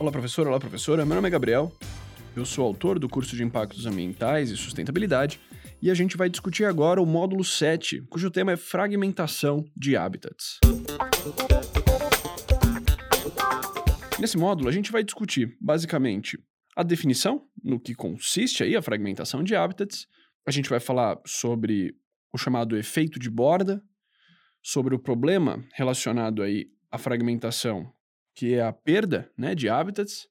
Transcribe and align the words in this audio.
Olá, 0.00 0.10
professor. 0.10 0.48
Olá, 0.48 0.58
professora. 0.58 1.04
Meu 1.04 1.14
nome 1.14 1.28
é 1.28 1.30
Gabriel. 1.30 1.70
Eu 2.34 2.46
sou 2.46 2.64
autor 2.64 2.98
do 2.98 3.06
curso 3.06 3.36
de 3.36 3.44
Impactos 3.44 3.84
Ambientais 3.84 4.48
e 4.48 4.56
Sustentabilidade 4.56 5.38
e 5.82 5.90
a 5.90 5.94
gente 5.94 6.16
vai 6.16 6.30
discutir 6.30 6.64
agora 6.64 7.02
o 7.02 7.04
módulo 7.04 7.44
7, 7.44 8.06
cujo 8.08 8.30
tema 8.30 8.52
é 8.52 8.56
fragmentação 8.56 9.62
de 9.76 9.98
hábitats. 9.98 10.58
Nesse 14.18 14.38
módulo, 14.38 14.70
a 14.70 14.72
gente 14.72 14.90
vai 14.90 15.04
discutir, 15.04 15.54
basicamente, 15.60 16.42
a 16.74 16.82
definição, 16.82 17.46
no 17.62 17.78
que 17.78 17.94
consiste 17.94 18.62
aí 18.62 18.74
a 18.74 18.80
fragmentação 18.80 19.44
de 19.44 19.54
hábitats. 19.54 20.06
A 20.46 20.50
gente 20.50 20.70
vai 20.70 20.80
falar 20.80 21.20
sobre 21.26 21.94
o 22.32 22.38
chamado 22.38 22.74
efeito 22.74 23.18
de 23.18 23.28
borda, 23.28 23.82
sobre 24.62 24.94
o 24.94 24.98
problema 24.98 25.62
relacionado 25.74 26.42
aí 26.42 26.68
à 26.90 26.96
fragmentação, 26.96 27.92
que 28.40 28.54
é 28.54 28.62
a 28.62 28.72
perda 28.72 29.30
né, 29.36 29.54
de 29.54 29.68
hábitats. 29.68 30.26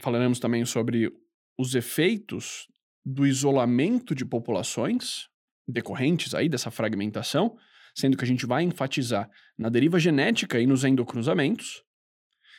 Falaremos 0.00 0.38
também 0.38 0.64
sobre 0.64 1.12
os 1.58 1.74
efeitos 1.74 2.68
do 3.04 3.26
isolamento 3.26 4.14
de 4.14 4.24
populações 4.24 5.28
decorrentes 5.66 6.36
aí 6.36 6.48
dessa 6.48 6.70
fragmentação, 6.70 7.58
sendo 7.96 8.16
que 8.16 8.22
a 8.24 8.28
gente 8.28 8.46
vai 8.46 8.62
enfatizar 8.62 9.28
na 9.58 9.68
deriva 9.68 9.98
genética 9.98 10.60
e 10.60 10.68
nos 10.68 10.84
endocruzamentos. 10.84 11.82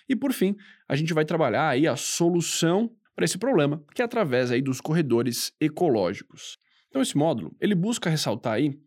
E 0.09 0.17
por 0.17 0.33
fim, 0.33 0.57
a 0.85 0.97
gente 0.97 1.13
vai 1.13 1.23
trabalhar 1.23 1.69
aí 1.69 1.87
a 1.87 1.95
solução 1.95 2.93
para 3.15 3.23
esse 3.23 3.37
problema, 3.37 3.81
que 3.95 4.01
é 4.01 4.05
através 4.05 4.51
aí 4.51 4.61
dos 4.61 4.81
corredores 4.81 5.53
ecológicos. 5.61 6.57
Então 6.89 7.01
esse 7.01 7.15
módulo, 7.15 7.55
ele 7.61 7.73
busca 7.73 8.09
ressaltar 8.09 8.55
aí 8.55 8.77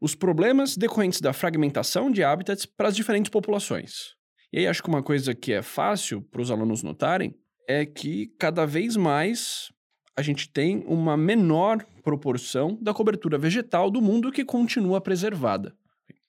os 0.00 0.16
problemas 0.16 0.76
decorrentes 0.76 1.20
da 1.20 1.32
fragmentação 1.32 2.10
de 2.10 2.24
hábitats 2.24 2.66
para 2.66 2.88
as 2.88 2.96
diferentes 2.96 3.30
populações. 3.30 4.18
E 4.52 4.58
aí 4.58 4.66
acho 4.66 4.82
que 4.82 4.88
uma 4.88 5.02
coisa 5.02 5.34
que 5.34 5.52
é 5.52 5.62
fácil 5.62 6.22
para 6.22 6.42
os 6.42 6.50
alunos 6.50 6.82
notarem 6.82 7.34
é 7.68 7.86
que 7.86 8.26
cada 8.38 8.66
vez 8.66 8.96
mais 8.96 9.72
a 10.16 10.22
gente 10.22 10.48
tem 10.48 10.82
uma 10.86 11.16
menor 11.16 11.84
proporção 12.02 12.76
da 12.80 12.92
cobertura 12.92 13.38
vegetal 13.38 13.90
do 13.90 14.02
mundo 14.02 14.32
que 14.32 14.44
continua 14.44 15.00
preservada. 15.00 15.74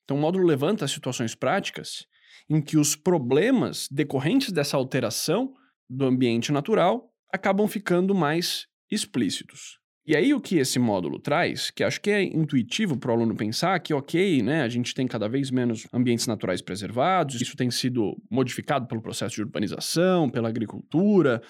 Então, 0.03 0.17
o 0.17 0.19
módulo 0.19 0.45
levanta 0.45 0.87
situações 0.87 1.33
práticas 1.33 2.05
em 2.49 2.61
que 2.61 2.77
os 2.77 2.95
problemas 2.95 3.87
decorrentes 3.89 4.51
dessa 4.51 4.77
alteração 4.77 5.53
do 5.89 6.05
ambiente 6.05 6.51
natural 6.51 7.11
acabam 7.33 7.67
ficando 7.67 8.13
mais 8.13 8.67
explícitos. 8.89 9.80
E 10.11 10.15
aí 10.15 10.33
o 10.33 10.41
que 10.41 10.57
esse 10.57 10.77
módulo 10.77 11.17
traz, 11.17 11.71
que 11.71 11.85
acho 11.85 12.01
que 12.01 12.11
é 12.11 12.21
intuitivo 12.21 12.97
para 12.97 13.11
o 13.11 13.13
aluno 13.13 13.33
pensar 13.33 13.79
que, 13.79 13.93
ok, 13.93 14.41
né, 14.43 14.61
a 14.61 14.67
gente 14.67 14.93
tem 14.93 15.07
cada 15.07 15.29
vez 15.29 15.49
menos 15.49 15.87
ambientes 15.93 16.27
naturais 16.27 16.61
preservados, 16.61 17.39
isso 17.39 17.55
tem 17.55 17.71
sido 17.71 18.21
modificado 18.29 18.87
pelo 18.87 19.01
processo 19.01 19.35
de 19.35 19.41
urbanização, 19.41 20.29
pela 20.29 20.49
agricultura, 20.49 21.41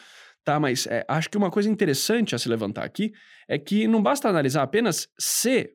tá? 0.43 0.59
Mas 0.59 0.85
é, 0.85 1.03
acho 1.07 1.27
que 1.27 1.39
uma 1.39 1.49
coisa 1.49 1.71
interessante 1.71 2.35
a 2.35 2.37
se 2.37 2.47
levantar 2.47 2.83
aqui 2.83 3.11
é 3.47 3.57
que 3.57 3.87
não 3.87 3.99
basta 3.99 4.29
analisar 4.29 4.61
apenas 4.61 5.07
se 5.19 5.71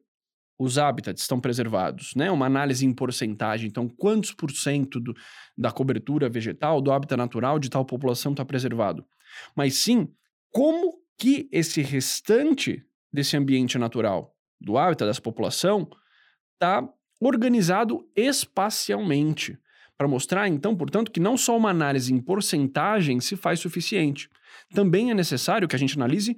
os 0.57 0.79
hábitats 0.79 1.23
estão 1.23 1.41
preservados, 1.41 2.15
né? 2.15 2.31
Uma 2.31 2.47
análise 2.47 2.87
em 2.87 2.95
porcentagem, 2.95 3.67
então 3.67 3.89
quantos 3.89 4.31
por 4.31 4.53
cento 4.53 5.01
do, 5.01 5.13
da 5.59 5.73
cobertura 5.73 6.29
vegetal, 6.29 6.81
do 6.81 6.93
hábitat 6.93 7.19
natural 7.19 7.59
de 7.59 7.69
tal 7.69 7.85
população 7.85 8.31
está 8.31 8.45
preservado, 8.45 9.05
mas 9.57 9.75
sim 9.75 10.07
como 10.53 11.05
que 11.19 11.49
esse 11.51 11.83
restante 11.83 12.85
desse 13.13 13.37
ambiente 13.37 13.79
natural, 13.79 14.35
do 14.61 14.77
hábitat 14.77 15.07
dessa 15.07 15.23
população, 15.23 15.89
está 16.55 16.89
organizado 17.21 18.09
espacialmente, 18.15 19.59
para 19.97 20.07
mostrar, 20.07 20.47
então, 20.49 20.77
portanto, 20.77 21.11
que 21.11 21.19
não 21.19 21.37
só 21.37 21.57
uma 21.57 21.71
análise 21.71 22.13
em 22.13 22.21
porcentagem 22.21 23.19
se 23.21 23.35
faz 23.35 23.61
suficiente. 23.61 24.29
Também 24.75 25.11
é 25.11 25.15
necessário 25.15 25.67
que 25.67 25.75
a 25.75 25.79
gente 25.79 25.97
analise 25.97 26.37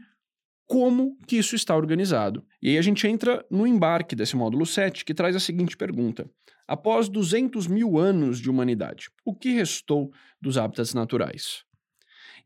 como 0.64 1.16
que 1.26 1.36
isso 1.36 1.56
está 1.56 1.74
organizado. 1.74 2.46
E 2.62 2.68
aí 2.68 2.78
a 2.78 2.82
gente 2.82 3.06
entra 3.06 3.44
no 3.50 3.66
embarque 3.66 4.14
desse 4.14 4.36
módulo 4.36 4.64
7, 4.64 5.04
que 5.04 5.14
traz 5.14 5.34
a 5.34 5.40
seguinte 5.40 5.76
pergunta. 5.76 6.30
Após 6.68 7.08
200 7.08 7.66
mil 7.66 7.98
anos 7.98 8.38
de 8.38 8.50
humanidade, 8.50 9.10
o 9.24 9.34
que 9.34 9.50
restou 9.52 10.12
dos 10.40 10.58
hábitats 10.58 10.92
naturais? 10.92 11.64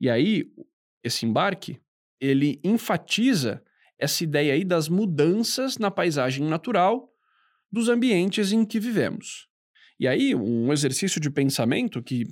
E 0.01 0.09
aí, 0.09 0.47
esse 1.03 1.27
embarque, 1.27 1.81
ele 2.23 2.61
enfatiza 2.63 3.61
essa 3.99 4.23
ideia 4.23 4.55
aí 4.55 4.65
das 4.65 4.89
mudanças 4.89 5.77
na 5.77 5.91
paisagem 5.91 6.47
natural 6.47 7.11
dos 7.71 7.89
ambientes 7.89 8.53
em 8.53 8.65
que 8.65 8.79
vivemos. 8.79 9.49
E 9.99 10.07
aí, 10.07 10.33
um 10.35 10.73
exercício 10.73 11.21
de 11.21 11.29
pensamento 11.29 12.01
que 12.01 12.25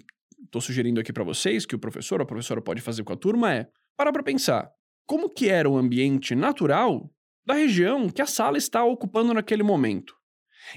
estou 0.44 0.60
sugerindo 0.60 1.00
aqui 1.00 1.12
para 1.12 1.24
vocês, 1.24 1.66
que 1.66 1.74
o 1.74 1.78
professor 1.78 2.20
ou 2.20 2.24
a 2.24 2.26
professora 2.26 2.62
pode 2.62 2.80
fazer 2.80 3.02
com 3.02 3.12
a 3.12 3.16
turma 3.16 3.52
é: 3.52 3.66
para 3.96 4.12
para 4.12 4.22
pensar 4.22 4.70
como 5.06 5.28
que 5.28 5.48
era 5.48 5.68
o 5.68 5.76
ambiente 5.76 6.36
natural 6.36 7.12
da 7.44 7.54
região 7.54 8.08
que 8.08 8.22
a 8.22 8.26
sala 8.26 8.56
está 8.56 8.84
ocupando 8.84 9.34
naquele 9.34 9.64
momento. 9.64 10.14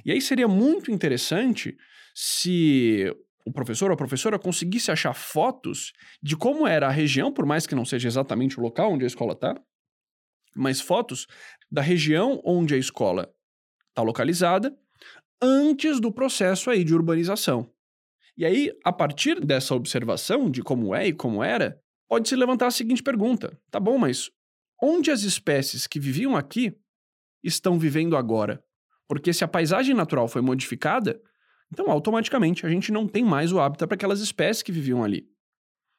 E 0.03 0.12
aí 0.12 0.19
seria 0.19 0.47
muito 0.47 0.91
interessante 0.91 1.78
se 2.16 3.16
o 3.46 3.52
professor 3.52 3.90
ou 3.90 3.96
a 3.96 3.98
professora 3.98 4.40
conseguisse 4.40 4.92
achar 4.92 5.14
fotos 5.14 5.92
de 6.22 6.36
como 6.36 6.66
era 6.66 6.88
a 6.88 6.92
região, 6.92 7.31
por 7.31 7.46
mais 7.46 7.68
que 7.68 7.76
não 7.76 7.86
seja 7.86 8.08
exatamente 8.08 8.59
o 8.59 8.64
local 8.64 8.94
onde 8.94 9.04
a 9.04 9.08
escola 9.08 9.34
está, 9.34 9.56
mas 10.56 10.80
fotos 10.80 11.28
da 11.72 11.81
região 11.81 12.42
onde 12.46 12.74
a 12.74 12.78
escola 12.78 13.34
está 13.90 14.02
localizada 14.02 14.76
antes 15.42 16.00
do 16.00 16.12
processo 16.12 16.70
aí 16.70 16.84
de 16.84 16.94
urbanização. 16.94 17.70
E 18.38 18.46
aí, 18.46 18.72
a 18.84 18.92
partir 18.92 19.40
dessa 19.44 19.75
observação 19.75 20.50
de 20.50 20.64
como 20.64 20.96
é 20.96 21.08
e 21.08 21.14
como 21.14 21.44
era, 21.44 21.80
pode-se 22.08 22.36
levantar 22.36 22.68
a 22.68 22.72
seguinte 22.72 23.04
pergunta: 23.04 23.60
tá 23.70 23.80
bom, 23.80 23.98
mas 23.98 24.31
onde 24.81 25.12
as 25.12 25.24
espécies 25.24 25.86
que 25.86 26.00
viviam 26.00 26.36
aqui 26.36 26.75
estão 27.44 27.78
vivendo 27.78 28.16
agora? 28.16 28.64
Porque 29.08 29.34
se 29.34 29.44
a 29.44 29.48
paisagem 29.48 29.94
natural 29.94 30.28
foi 30.28 30.42
modificada, 30.42 31.22
então 31.74 31.90
automaticamente 31.90 32.68
a 32.68 32.70
gente 32.70 32.92
não 32.92 33.08
tem 33.08 33.26
mais 33.26 33.52
o 33.52 33.60
hábitat 33.60 33.88
para 33.88 33.96
aquelas 33.96 34.20
espécies 34.20 34.62
que 34.62 34.72
viviam 34.72 35.04
ali. 35.04 35.28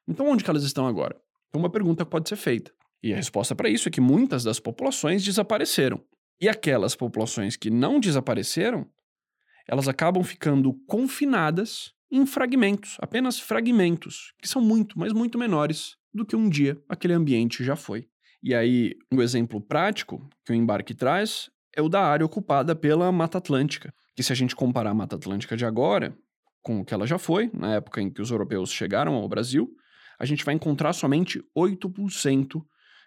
Então 0.06 0.28
onde 0.28 0.44
que 0.44 0.48
elas 0.48 0.62
estão 0.62 0.86
agora? 0.86 1.16
Então 1.48 1.60
uma 1.60 1.68
pergunta 1.68 2.06
pode 2.06 2.28
ser 2.28 2.36
feita. 2.36 2.72
E 3.02 3.12
a 3.12 3.16
resposta 3.16 3.56
para 3.56 3.68
isso 3.68 3.88
é 3.88 3.90
que 3.90 4.00
muitas 4.00 4.44
das 4.44 4.60
populações 4.60 5.24
desapareceram. 5.24 6.00
E 6.40 6.48
aquelas 6.48 6.94
populações 6.94 7.56
que 7.56 7.70
não 7.70 7.98
desapareceram, 7.98 8.86
elas 9.66 9.88
acabam 9.88 10.22
ficando 10.22 10.72
confinadas 10.86 11.92
em 12.08 12.24
fragmentos, 12.24 12.96
apenas 13.00 13.40
fragmentos, 13.40 14.32
que 14.40 14.48
são 14.48 14.62
muito, 14.62 14.96
mas 14.96 15.12
muito 15.12 15.36
menores 15.36 15.96
do 16.12 16.24
que 16.24 16.36
um 16.36 16.48
dia 16.48 16.80
aquele 16.88 17.14
ambiente 17.14 17.64
já 17.64 17.74
foi. 17.74 18.08
E 18.40 18.54
aí, 18.54 18.94
um 19.10 19.20
exemplo 19.20 19.60
prático 19.60 20.24
que 20.44 20.52
o 20.52 20.54
embarque 20.54 20.94
traz 20.94 21.50
é 21.74 21.82
o 21.82 21.88
da 21.88 22.02
área 22.02 22.24
ocupada 22.24 22.76
pela 22.76 23.10
Mata 23.10 23.38
Atlântica, 23.38 23.92
que 24.14 24.22
se 24.22 24.32
a 24.32 24.36
gente 24.36 24.54
comparar 24.54 24.90
a 24.90 24.94
Mata 24.94 25.16
Atlântica 25.16 25.56
de 25.56 25.64
agora 25.64 26.16
com 26.62 26.80
o 26.80 26.84
que 26.84 26.94
ela 26.94 27.06
já 27.06 27.18
foi, 27.18 27.50
na 27.52 27.74
época 27.74 28.00
em 28.00 28.10
que 28.10 28.22
os 28.22 28.30
europeus 28.30 28.72
chegaram 28.72 29.14
ao 29.14 29.28
Brasil, 29.28 29.70
a 30.18 30.24
gente 30.24 30.44
vai 30.44 30.54
encontrar 30.54 30.92
somente 30.92 31.42
8% 31.56 32.62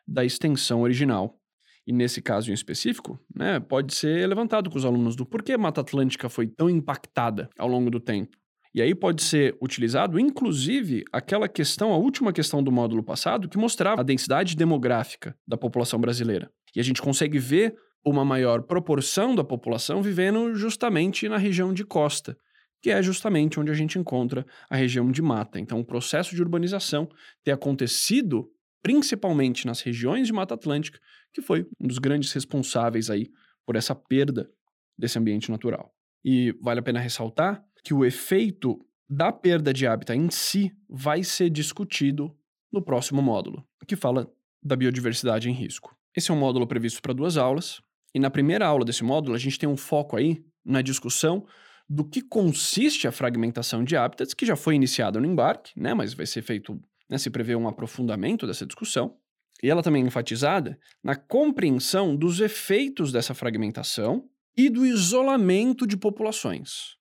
da 0.07 0.23
extensão 0.23 0.81
original. 0.81 1.40
E 1.85 1.94
nesse 1.94 2.22
caso 2.22 2.51
em 2.51 2.53
específico, 2.53 3.19
né, 3.34 3.59
pode 3.59 3.95
ser 3.95 4.28
levantado 4.28 4.69
com 4.69 4.78
os 4.78 4.85
alunos 4.85 5.16
do 5.16 5.25
porquê 5.25 5.53
a 5.53 5.57
Mata 5.57 5.81
Atlântica 5.81 6.29
foi 6.29 6.45
tão 6.45 6.69
impactada 6.69 7.50
ao 7.57 7.68
longo 7.68 7.89
do 7.89 8.00
tempo. 8.00 8.38
E 8.75 8.81
aí 8.81 8.94
pode 8.94 9.24
ser 9.24 9.57
utilizado, 9.62 10.19
inclusive, 10.19 11.03
aquela 11.12 11.47
questão, 11.47 11.94
a 11.94 11.97
última 11.97 12.31
questão 12.31 12.62
do 12.62 12.72
módulo 12.72 13.01
passado, 13.01 13.50
que 13.50 13.57
mostrava 13.57 14.01
a 14.01 14.03
densidade 14.03 14.56
demográfica 14.56 15.35
da 15.47 15.57
população 15.57 16.00
brasileira. 16.00 16.51
E 16.75 16.79
a 16.79 16.84
gente 16.84 17.01
consegue 17.01 17.39
ver 17.39 17.75
uma 18.09 18.23
maior 18.23 18.63
proporção 18.63 19.35
da 19.35 19.44
população 19.44 20.01
vivendo 20.01 20.56
justamente 20.56 21.27
na 21.27 21.38
região 21.38 21.74
de 21.74 21.83
costa, 21.83 22.38
que 22.81 22.89
é 22.89 23.01
justamente 23.01 23.59
onde 23.59 23.71
a 23.71 23.74
gente 23.74 24.00
encontra 24.00 24.45
a 24.69 24.75
região 24.75 25.12
de 25.12 25.21
mata. 25.21 25.59
Então, 25.59 25.80
o 25.80 25.86
processo 25.86 26.36
de 26.36 26.42
urbanização 26.42 27.09
ter 27.44 27.51
acontecido 27.51 28.50
principalmente 28.81 29.65
nas 29.65 29.81
regiões 29.81 30.27
de 30.27 30.33
Mata 30.33 30.54
Atlântica, 30.54 31.00
que 31.33 31.42
foi 31.42 31.68
um 31.80 31.88
dos 31.88 31.98
grandes 31.98 32.31
responsáveis 32.31 33.09
aí 33.09 33.30
por 33.65 33.75
essa 33.75 33.94
perda 33.94 34.50
desse 34.98 35.19
ambiente 35.19 35.51
natural. 35.51 35.94
E 36.24 36.56
vale 36.62 36.80
a 36.80 36.83
pena 36.83 37.00
ressaltar 37.00 37.63
que 37.83 37.94
o 37.94 38.06
efeito 38.06 38.80
da 39.10 39.31
perda 39.31 39.74
de 39.74 39.86
hábitat 39.86 40.18
em 40.18 40.30
si 40.30 40.71
vai 40.89 41.24
ser 41.24 41.50
discutido 41.50 42.33
no 42.71 42.81
próximo 42.81 43.21
módulo, 43.21 43.65
que 43.88 43.95
fala 43.95 44.31
da 44.63 44.75
biodiversidade 44.75 45.50
em 45.50 45.53
risco. 45.53 45.95
Esse 46.15 46.31
é 46.31 46.33
um 46.33 46.39
módulo 46.39 46.68
previsto 46.68 47.01
para 47.01 47.13
duas 47.13 47.38
aulas, 47.38 47.81
e 48.13 48.19
na 48.19 48.30
primeira 48.30 48.65
aula 48.65 48.86
desse 48.86 49.04
módulo 49.04 49.36
a 49.36 49.39
gente 49.39 49.59
tem 49.59 49.68
um 49.68 49.77
foco 49.77 50.15
aí 50.15 50.44
na 50.65 50.81
discussão 50.81 51.45
do 51.89 52.04
que 52.04 52.21
consiste 52.21 53.07
a 53.07 53.12
fragmentação 53.12 53.83
de 53.83 53.95
hábitats, 53.95 54.33
que 54.33 54.45
já 54.45 54.56
foi 54.56 54.75
iniciada 54.75 55.19
no 55.19 55.25
embarque, 55.25 55.71
né, 55.80 55.94
mas 55.94 56.13
vai 56.13 56.25
ser 56.25 56.42
feito, 56.42 56.80
né, 57.09 57.18
se 57.18 57.30
prevê 57.30 57.56
um 57.56 57.68
aprofundamento 57.68 58.45
dessa 58.45 58.65
discussão. 58.65 59.15
E 59.63 59.69
ela 59.69 59.81
também 59.81 60.04
é 60.04 60.07
enfatizada 60.07 60.77
na 61.04 61.15
compreensão 61.15 62.15
dos 62.15 62.42
efeitos 62.42 63.12
dessa 63.12 63.33
fragmentação 63.33 64.30
e 64.56 64.69
do 64.69 64.86
isolamento 64.86 65.88
de 65.88 65.95
populações. 65.95 66.98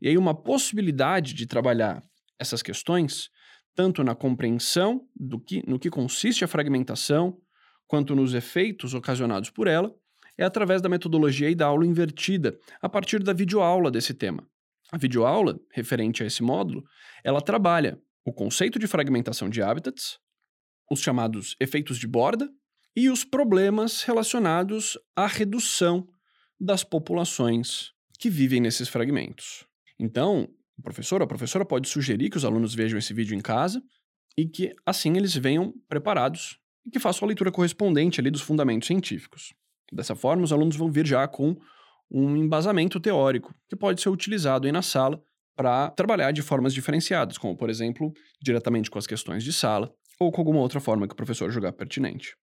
E 0.00 0.08
aí, 0.08 0.16
uma 0.16 0.34
possibilidade 0.34 1.34
de 1.34 1.46
trabalhar 1.46 2.02
essas 2.38 2.62
questões 2.62 3.30
tanto 3.74 4.02
na 4.02 4.12
compreensão 4.12 5.06
do 5.14 5.38
que, 5.38 5.62
no 5.64 5.78
que 5.78 5.88
consiste 5.88 6.44
a 6.44 6.48
fragmentação, 6.48 7.40
quanto 7.86 8.14
nos 8.14 8.34
efeitos 8.34 8.92
ocasionados 8.92 9.50
por 9.50 9.68
ela, 9.68 9.94
é 10.38 10.44
através 10.44 10.80
da 10.80 10.88
metodologia 10.88 11.50
e 11.50 11.54
da 11.54 11.66
aula 11.66 11.84
invertida, 11.84 12.56
a 12.80 12.88
partir 12.88 13.22
da 13.22 13.32
videoaula 13.32 13.90
desse 13.90 14.14
tema. 14.14 14.46
A 14.92 14.96
videoaula, 14.96 15.58
referente 15.72 16.22
a 16.22 16.26
esse 16.26 16.42
módulo, 16.42 16.84
ela 17.22 17.42
trabalha 17.42 18.00
o 18.24 18.32
conceito 18.32 18.78
de 18.78 18.86
fragmentação 18.86 19.50
de 19.50 19.60
habitats, 19.60 20.18
os 20.90 21.00
chamados 21.00 21.56
efeitos 21.60 21.98
de 21.98 22.06
borda 22.06 22.48
e 22.96 23.10
os 23.10 23.24
problemas 23.24 24.02
relacionados 24.02 24.96
à 25.14 25.26
redução 25.26 26.06
das 26.58 26.82
populações 26.82 27.92
que 28.18 28.30
vivem 28.30 28.60
nesses 28.60 28.88
fragmentos. 28.88 29.66
Então, 29.98 30.48
o 30.76 30.82
professor 30.82 31.20
ou 31.20 31.24
a 31.24 31.28
professora 31.28 31.64
pode 31.64 31.88
sugerir 31.88 32.30
que 32.30 32.36
os 32.36 32.44
alunos 32.44 32.74
vejam 32.74 32.98
esse 32.98 33.12
vídeo 33.12 33.36
em 33.36 33.40
casa 33.40 33.82
e 34.36 34.46
que 34.46 34.74
assim 34.86 35.16
eles 35.16 35.34
venham 35.34 35.74
preparados 35.88 36.58
e 36.86 36.90
que 36.90 36.98
façam 36.98 37.26
a 37.26 37.28
leitura 37.28 37.52
correspondente 37.52 38.20
ali 38.20 38.30
dos 38.30 38.40
fundamentos 38.40 38.86
científicos. 38.86 39.52
Dessa 39.92 40.14
forma, 40.14 40.42
os 40.42 40.52
alunos 40.52 40.76
vão 40.76 40.90
vir 40.90 41.06
já 41.06 41.26
com 41.26 41.56
um 42.10 42.36
embasamento 42.36 42.98
teórico 42.98 43.54
que 43.68 43.76
pode 43.76 44.00
ser 44.00 44.08
utilizado 44.08 44.66
aí 44.66 44.72
na 44.72 44.82
sala 44.82 45.22
para 45.56 45.90
trabalhar 45.90 46.30
de 46.30 46.40
formas 46.40 46.72
diferenciadas, 46.72 47.36
como, 47.36 47.56
por 47.56 47.68
exemplo, 47.68 48.12
diretamente 48.40 48.90
com 48.90 48.98
as 48.98 49.06
questões 49.06 49.42
de 49.42 49.52
sala 49.52 49.92
ou 50.20 50.30
com 50.30 50.40
alguma 50.40 50.60
outra 50.60 50.80
forma 50.80 51.06
que 51.06 51.12
o 51.12 51.16
professor 51.16 51.50
julgar 51.50 51.72
pertinente. 51.72 52.34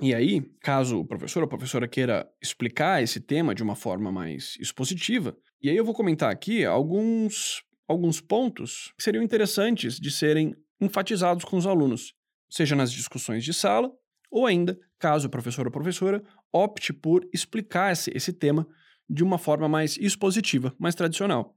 E 0.00 0.14
aí, 0.14 0.42
caso 0.60 1.00
o 1.00 1.06
professor 1.06 1.40
ou 1.40 1.46
a 1.46 1.48
professora 1.48 1.88
queira 1.88 2.28
explicar 2.42 3.02
esse 3.02 3.18
tema 3.18 3.54
de 3.54 3.62
uma 3.62 3.74
forma 3.74 4.12
mais 4.12 4.56
expositiva, 4.60 5.34
e 5.62 5.70
aí 5.70 5.76
eu 5.76 5.84
vou 5.84 5.94
comentar 5.94 6.30
aqui 6.30 6.64
alguns, 6.64 7.62
alguns 7.88 8.20
pontos 8.20 8.92
que 8.96 9.02
seriam 9.02 9.24
interessantes 9.24 9.98
de 9.98 10.10
serem 10.10 10.54
enfatizados 10.80 11.44
com 11.44 11.56
os 11.56 11.66
alunos, 11.66 12.12
seja 12.50 12.76
nas 12.76 12.92
discussões 12.92 13.42
de 13.42 13.54
sala, 13.54 13.90
ou 14.30 14.44
ainda, 14.44 14.78
caso 14.98 15.28
o 15.28 15.30
professor 15.30 15.66
ou 15.66 15.72
professora 15.72 16.22
opte 16.52 16.92
por 16.92 17.28
explicar 17.32 17.92
esse, 17.92 18.10
esse 18.14 18.32
tema 18.32 18.66
de 19.08 19.22
uma 19.22 19.38
forma 19.38 19.68
mais 19.68 19.96
expositiva, 19.96 20.74
mais 20.78 20.94
tradicional. 20.94 21.56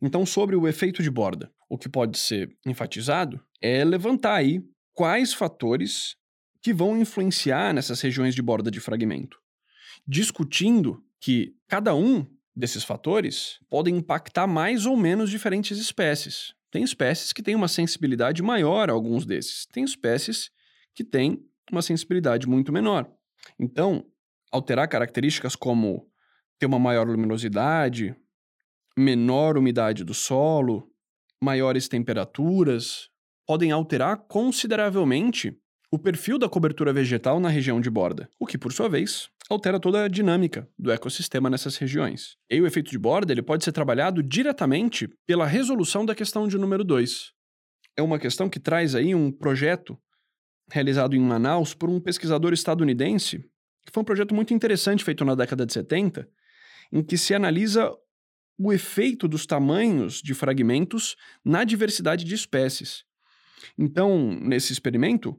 Então, 0.00 0.24
sobre 0.24 0.56
o 0.56 0.66
efeito 0.66 1.02
de 1.02 1.10
borda, 1.10 1.52
o 1.68 1.76
que 1.76 1.88
pode 1.88 2.18
ser 2.18 2.56
enfatizado 2.66 3.40
é 3.60 3.84
levantar 3.84 4.34
aí 4.34 4.62
quais 4.92 5.32
fatores 5.32 6.16
que 6.62 6.72
vão 6.72 6.98
influenciar 6.98 7.74
nessas 7.74 8.00
regiões 8.00 8.34
de 8.34 8.40
borda 8.40 8.70
de 8.70 8.80
fragmento, 8.80 9.38
discutindo 10.06 11.04
que 11.20 11.54
cada 11.68 11.94
um 11.94 12.26
desses 12.56 12.84
fatores 12.84 13.58
podem 13.68 13.96
impactar 13.96 14.46
mais 14.46 14.86
ou 14.86 14.96
menos 14.96 15.30
diferentes 15.30 15.78
espécies. 15.78 16.54
Tem 16.70 16.82
espécies 16.82 17.32
que 17.32 17.42
têm 17.42 17.54
uma 17.54 17.68
sensibilidade 17.68 18.42
maior 18.42 18.88
a 18.88 18.92
alguns 18.92 19.26
desses, 19.26 19.66
tem 19.66 19.84
espécies 19.84 20.50
que 20.94 21.04
têm 21.04 21.44
uma 21.70 21.82
sensibilidade 21.82 22.46
muito 22.48 22.72
menor. 22.72 23.10
Então, 23.58 24.06
alterar 24.54 24.86
características 24.86 25.56
como 25.56 26.08
ter 26.60 26.66
uma 26.66 26.78
maior 26.78 27.08
luminosidade, 27.08 28.14
menor 28.96 29.58
umidade 29.58 30.04
do 30.04 30.14
solo, 30.14 30.88
maiores 31.42 31.88
temperaturas, 31.88 33.08
podem 33.44 33.72
alterar 33.72 34.16
consideravelmente 34.28 35.58
o 35.90 35.98
perfil 35.98 36.38
da 36.38 36.48
cobertura 36.48 36.92
vegetal 36.92 37.40
na 37.40 37.48
região 37.48 37.80
de 37.80 37.90
borda, 37.90 38.28
o 38.38 38.46
que, 38.46 38.56
por 38.56 38.72
sua 38.72 38.88
vez, 38.88 39.28
altera 39.50 39.80
toda 39.80 40.04
a 40.04 40.08
dinâmica 40.08 40.68
do 40.78 40.92
ecossistema 40.92 41.50
nessas 41.50 41.76
regiões. 41.76 42.36
E 42.48 42.60
o 42.60 42.66
efeito 42.66 42.92
de 42.92 42.98
borda 42.98 43.32
ele 43.32 43.42
pode 43.42 43.64
ser 43.64 43.72
trabalhado 43.72 44.22
diretamente 44.22 45.08
pela 45.26 45.46
resolução 45.46 46.06
da 46.06 46.14
questão 46.14 46.46
de 46.46 46.56
número 46.56 46.84
2. 46.84 47.32
É 47.96 48.02
uma 48.02 48.20
questão 48.20 48.48
que 48.48 48.60
traz 48.60 48.94
aí 48.94 49.16
um 49.16 49.32
projeto 49.32 49.98
realizado 50.70 51.16
em 51.16 51.20
Manaus 51.20 51.74
por 51.74 51.90
um 51.90 52.00
pesquisador 52.00 52.52
estadunidense, 52.52 53.44
que 53.84 53.92
foi 53.92 54.02
um 54.02 54.04
projeto 54.04 54.34
muito 54.34 54.54
interessante 54.54 55.04
feito 55.04 55.24
na 55.24 55.34
década 55.34 55.66
de 55.66 55.72
70, 55.72 56.28
em 56.92 57.02
que 57.02 57.18
se 57.18 57.34
analisa 57.34 57.92
o 58.58 58.72
efeito 58.72 59.26
dos 59.26 59.46
tamanhos 59.46 60.22
de 60.22 60.32
fragmentos 60.32 61.16
na 61.44 61.64
diversidade 61.64 62.24
de 62.24 62.34
espécies. 62.34 63.04
Então, 63.76 64.38
nesse 64.40 64.72
experimento, 64.72 65.38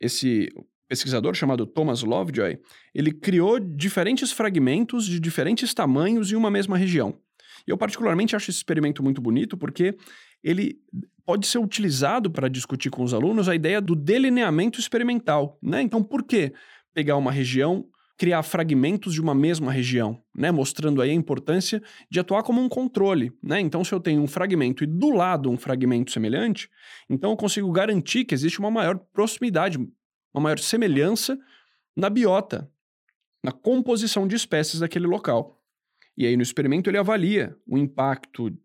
esse 0.00 0.48
pesquisador 0.88 1.34
chamado 1.34 1.64
Thomas 1.64 2.02
Lovejoy, 2.02 2.58
ele 2.94 3.12
criou 3.12 3.58
diferentes 3.58 4.32
fragmentos 4.32 5.06
de 5.06 5.18
diferentes 5.18 5.72
tamanhos 5.72 6.30
em 6.30 6.34
uma 6.34 6.50
mesma 6.50 6.76
região. 6.76 7.18
E 7.66 7.70
eu 7.70 7.78
particularmente 7.78 8.34
acho 8.34 8.50
esse 8.50 8.58
experimento 8.58 9.02
muito 9.02 9.20
bonito 9.20 9.56
porque 9.56 9.96
ele 10.42 10.80
pode 11.24 11.46
ser 11.46 11.58
utilizado 11.58 12.30
para 12.30 12.48
discutir 12.48 12.90
com 12.90 13.02
os 13.04 13.14
alunos 13.14 13.48
a 13.48 13.54
ideia 13.54 13.80
do 13.80 13.94
delineamento 13.94 14.80
experimental, 14.80 15.58
né? 15.62 15.80
Então, 15.80 16.02
por 16.02 16.24
que 16.24 16.52
pegar 16.94 17.16
uma 17.16 17.32
região 17.32 17.86
criar 18.22 18.44
fragmentos 18.44 19.14
de 19.14 19.20
uma 19.20 19.34
mesma 19.34 19.72
região, 19.72 20.22
né? 20.32 20.52
Mostrando 20.52 21.02
aí 21.02 21.10
a 21.10 21.12
importância 21.12 21.82
de 22.08 22.20
atuar 22.20 22.44
como 22.44 22.60
um 22.60 22.68
controle, 22.68 23.32
né? 23.42 23.58
Então, 23.58 23.82
se 23.82 23.92
eu 23.92 23.98
tenho 23.98 24.22
um 24.22 24.28
fragmento 24.28 24.84
e 24.84 24.86
do 24.86 25.10
lado 25.10 25.50
um 25.50 25.56
fragmento 25.56 26.12
semelhante, 26.12 26.70
então 27.10 27.32
eu 27.32 27.36
consigo 27.36 27.68
garantir 27.72 28.24
que 28.24 28.32
existe 28.32 28.60
uma 28.60 28.70
maior 28.70 28.96
proximidade, 29.12 29.76
uma 29.76 30.40
maior 30.40 30.60
semelhança 30.60 31.36
na 31.96 32.08
biota, 32.08 32.70
na 33.42 33.50
composição 33.50 34.28
de 34.28 34.36
espécies 34.36 34.78
daquele 34.78 35.08
local. 35.08 35.60
E 36.16 36.24
aí, 36.24 36.36
no 36.36 36.44
experimento, 36.44 36.88
ele 36.88 36.98
avalia 36.98 37.56
o 37.66 37.76
impacto 37.76 38.56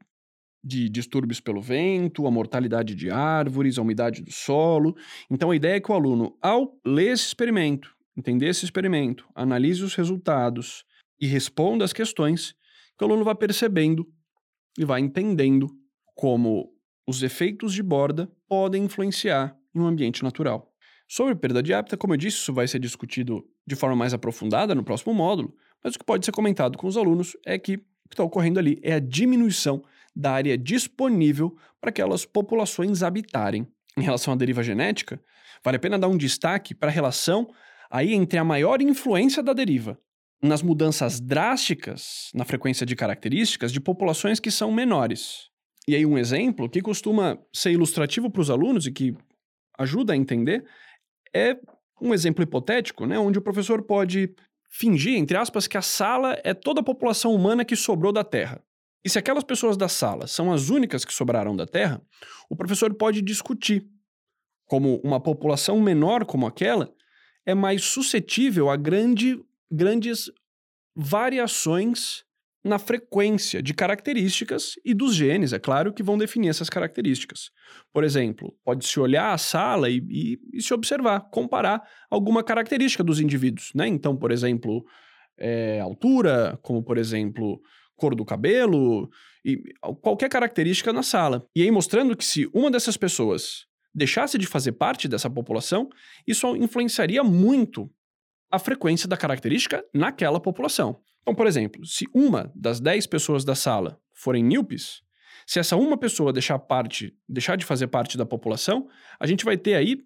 de 0.63 0.87
distúrbios 0.87 1.39
pelo 1.39 1.63
vento, 1.63 2.27
a 2.27 2.31
mortalidade 2.31 2.93
de 2.93 3.09
árvores, 3.09 3.79
a 3.79 3.81
umidade 3.81 4.21
do 4.21 4.31
solo. 4.31 4.95
Então, 5.31 5.49
a 5.49 5.55
ideia 5.55 5.77
é 5.77 5.79
que 5.79 5.91
o 5.91 5.95
aluno, 5.95 6.37
ao 6.39 6.77
ler 6.85 7.13
esse 7.13 7.25
experimento, 7.25 7.96
entender 8.17 8.47
esse 8.47 8.65
experimento, 8.65 9.27
analise 9.35 9.83
os 9.83 9.93
resultados 9.93 10.83
e 11.19 11.27
responda 11.27 11.85
as 11.85 11.93
questões, 11.93 12.55
que 12.97 13.03
o 13.03 13.07
aluno 13.07 13.23
vai 13.23 13.35
percebendo 13.35 14.07
e 14.77 14.83
vai 14.83 14.99
entendendo 14.99 15.69
como 16.15 16.73
os 17.07 17.21
efeitos 17.21 17.73
de 17.73 17.83
borda 17.83 18.29
podem 18.47 18.85
influenciar 18.85 19.55
em 19.73 19.79
um 19.79 19.85
ambiente 19.85 20.23
natural. 20.23 20.73
Sobre 21.07 21.35
perda 21.35 21.63
de 21.63 21.73
hábitat, 21.73 21.97
como 21.97 22.13
eu 22.13 22.17
disse, 22.17 22.37
isso 22.37 22.53
vai 22.53 22.67
ser 22.67 22.79
discutido 22.79 23.47
de 23.65 23.75
forma 23.75 23.95
mais 23.95 24.13
aprofundada 24.13 24.75
no 24.75 24.83
próximo 24.83 25.13
módulo, 25.13 25.55
mas 25.83 25.95
o 25.95 25.99
que 25.99 26.03
pode 26.03 26.25
ser 26.25 26.31
comentado 26.31 26.77
com 26.77 26.87
os 26.87 26.97
alunos 26.97 27.37
é 27.45 27.57
que 27.57 27.75
o 27.75 28.09
que 28.09 28.13
está 28.13 28.23
ocorrendo 28.23 28.59
ali 28.59 28.79
é 28.81 28.93
a 28.93 28.99
diminuição 28.99 29.83
da 30.15 30.31
área 30.31 30.57
disponível 30.57 31.55
para 31.79 31.91
aquelas 31.91 32.25
populações 32.25 33.03
habitarem. 33.03 33.67
Em 33.97 34.01
relação 34.01 34.33
à 34.33 34.37
deriva 34.37 34.63
genética, 34.63 35.21
vale 35.63 35.77
a 35.77 35.79
pena 35.79 35.97
dar 35.97 36.07
um 36.07 36.17
destaque 36.17 36.73
para 36.73 36.89
a 36.89 36.91
relação 36.91 37.47
aí 37.89 38.13
entre 38.13 38.37
a 38.37 38.43
maior 38.43 38.81
influência 38.81 39.41
da 39.41 39.53
deriva 39.53 39.97
nas 40.41 40.61
mudanças 40.61 41.19
drásticas 41.19 42.29
na 42.33 42.45
frequência 42.45 42.85
de 42.85 42.95
características 42.95 43.71
de 43.71 43.79
populações 43.79 44.39
que 44.39 44.51
são 44.51 44.71
menores. 44.71 45.49
E 45.87 45.95
aí, 45.95 46.05
um 46.05 46.17
exemplo 46.17 46.69
que 46.69 46.81
costuma 46.81 47.39
ser 47.53 47.71
ilustrativo 47.71 48.29
para 48.29 48.41
os 48.41 48.49
alunos 48.49 48.85
e 48.85 48.91
que 48.91 49.15
ajuda 49.77 50.13
a 50.13 50.17
entender 50.17 50.65
é 51.33 51.57
um 52.01 52.13
exemplo 52.13 52.43
hipotético, 52.43 53.05
né, 53.05 53.17
onde 53.17 53.39
o 53.39 53.41
professor 53.41 53.81
pode 53.81 54.35
fingir, 54.69 55.17
entre 55.17 55.37
aspas, 55.37 55.65
que 55.65 55.77
a 55.77 55.81
sala 55.81 56.39
é 56.43 56.53
toda 56.53 56.81
a 56.81 56.83
população 56.83 57.33
humana 57.33 57.63
que 57.63 57.75
sobrou 57.75 58.11
da 58.11 58.23
Terra. 58.23 58.61
E 59.03 59.09
se 59.09 59.17
aquelas 59.17 59.43
pessoas 59.43 59.77
da 59.77 59.87
sala 59.87 60.27
são 60.27 60.51
as 60.51 60.69
únicas 60.69 61.05
que 61.05 61.13
sobraram 61.13 61.55
da 61.55 61.65
Terra, 61.65 62.01
o 62.49 62.55
professor 62.55 62.93
pode 62.93 63.21
discutir 63.21 63.87
como 64.65 64.99
uma 65.03 65.19
população 65.21 65.79
menor 65.79 66.25
como 66.25 66.45
aquela 66.45 66.93
é 67.47 67.55
mais 67.55 67.85
suscetível 67.85 68.69
a 68.69 68.75
grande, 68.75 69.41
grandes 69.71 70.29
variações 70.93 72.25
na 72.61 72.77
frequência 72.77 73.63
de 73.63 73.73
características 73.73 74.73
e 74.83 74.93
dos 74.93 75.15
genes, 75.15 75.53
é 75.53 75.59
claro, 75.59 75.93
que 75.93 76.03
vão 76.03 76.17
definir 76.17 76.49
essas 76.49 76.69
características. 76.69 77.49
Por 77.93 78.03
exemplo, 78.03 78.53
pode-se 78.65 78.99
olhar 78.99 79.31
a 79.31 79.37
sala 79.37 79.89
e, 79.89 80.03
e, 80.09 80.39
e, 80.53 80.61
se 80.61 80.73
observar, 80.73 81.21
comparar 81.31 81.81
alguma 82.11 82.43
característica 82.43 83.01
dos 83.01 83.21
indivíduos. 83.21 83.71
Né? 83.73 83.87
Então, 83.87 84.17
por 84.17 84.31
exemplo, 84.31 84.83
é, 85.39 85.79
altura, 85.79 86.59
como 86.61 86.83
por 86.83 86.97
exemplo, 86.97 87.61
cor 87.95 88.13
do 88.13 88.25
cabelo, 88.25 89.09
e 89.45 89.57
qualquer 90.01 90.27
característica 90.27 90.91
na 90.91 91.03
sala. 91.03 91.47
E 91.55 91.61
aí 91.61 91.71
mostrando 91.71 92.17
que 92.17 92.25
se 92.25 92.49
uma 92.53 92.69
dessas 92.69 92.97
pessoas 92.97 93.65
deixasse 93.97 94.37
de 94.37 94.45
fazer 94.45 94.73
parte 94.73 95.07
dessa 95.07 95.27
população, 95.27 95.89
isso 96.25 96.55
influenciaria 96.55 97.23
muito 97.23 97.89
a 98.51 98.59
frequência 98.59 99.09
da 99.09 99.17
característica 99.17 99.83
naquela 99.91 100.39
população. 100.39 100.99
Então, 101.21 101.33
por 101.33 101.47
exemplo, 101.47 101.83
se 101.83 102.05
uma 102.13 102.51
das 102.55 102.79
10 102.79 103.07
pessoas 103.07 103.43
da 103.43 103.55
sala 103.55 103.99
forem 104.13 104.43
míopes, 104.43 105.01
se 105.47 105.59
essa 105.59 105.75
uma 105.75 105.97
pessoa 105.97 106.31
deixar 106.31 106.59
parte, 106.59 107.13
deixar 107.27 107.55
de 107.55 107.65
fazer 107.65 107.87
parte 107.87 108.17
da 108.17 108.25
população, 108.25 108.87
a 109.19 109.25
gente 109.25 109.43
vai 109.43 109.57
ter 109.57 109.73
aí 109.73 109.97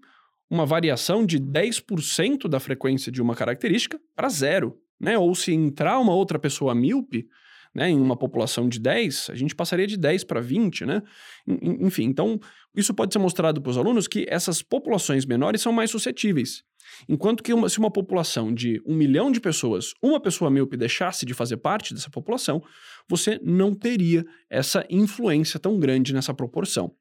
uma 0.49 0.65
variação 0.65 1.25
de 1.25 1.37
10% 1.37 2.47
da 2.47 2.59
frequência 2.59 3.11
de 3.11 3.21
uma 3.21 3.35
característica 3.35 3.99
para 4.15 4.29
zero, 4.29 4.77
né? 4.99 5.17
Ou 5.17 5.35
se 5.35 5.53
entrar 5.53 5.99
uma 5.99 6.13
outra 6.13 6.39
pessoa 6.39 6.73
míope 6.73 7.27
Né? 7.73 7.89
Em 7.89 7.99
uma 7.99 8.17
população 8.17 8.67
de 8.67 8.79
10, 8.79 9.29
a 9.29 9.35
gente 9.35 9.55
passaria 9.55 9.87
de 9.87 9.95
10 9.97 10.25
para 10.25 10.41
20, 10.41 10.85
né? 10.85 11.01
Enfim, 11.47 12.03
então 12.03 12.37
isso 12.75 12.93
pode 12.93 13.13
ser 13.13 13.19
mostrado 13.19 13.61
para 13.61 13.69
os 13.69 13.77
alunos 13.77 14.07
que 14.07 14.25
essas 14.29 14.61
populações 14.61 15.25
menores 15.25 15.61
são 15.61 15.71
mais 15.71 15.89
suscetíveis. 15.89 16.63
Enquanto 17.07 17.41
que 17.41 17.53
uma, 17.53 17.69
se 17.69 17.79
uma 17.79 17.91
população 17.91 18.53
de 18.53 18.81
um 18.85 18.95
milhão 18.95 19.31
de 19.31 19.39
pessoas, 19.39 19.93
uma 20.01 20.19
pessoa 20.19 20.51
míope 20.51 20.75
deixasse 20.75 21.25
de 21.25 21.33
fazer 21.33 21.57
parte 21.57 21.93
dessa 21.93 22.09
população, 22.09 22.61
você 23.07 23.39
não 23.43 23.73
teria 23.73 24.25
essa 24.49 24.85
influência 24.89 25.59
tão 25.59 25.79
grande 25.79 26.13
nessa 26.13 26.33
proporção. 26.33 26.93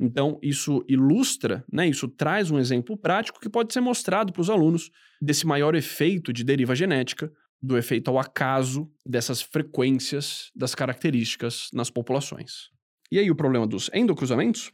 Então, 0.00 0.38
isso 0.42 0.84
ilustra, 0.88 1.64
né, 1.70 1.88
isso 1.88 2.06
traz 2.06 2.50
um 2.50 2.58
exemplo 2.58 2.96
prático 2.96 3.40
que 3.40 3.48
pode 3.48 3.72
ser 3.72 3.80
mostrado 3.80 4.32
para 4.32 4.42
os 4.42 4.50
alunos 4.50 4.90
desse 5.20 5.46
maior 5.46 5.74
efeito 5.74 6.32
de 6.32 6.44
deriva 6.44 6.74
genética, 6.74 7.32
do 7.60 7.76
efeito 7.76 8.08
ao 8.10 8.18
acaso 8.18 8.90
dessas 9.04 9.42
frequências 9.42 10.50
das 10.54 10.74
características 10.74 11.68
nas 11.72 11.90
populações. 11.90 12.70
E 13.10 13.18
aí, 13.18 13.30
o 13.30 13.36
problema 13.36 13.66
dos 13.66 13.90
endocruzamentos 13.92 14.70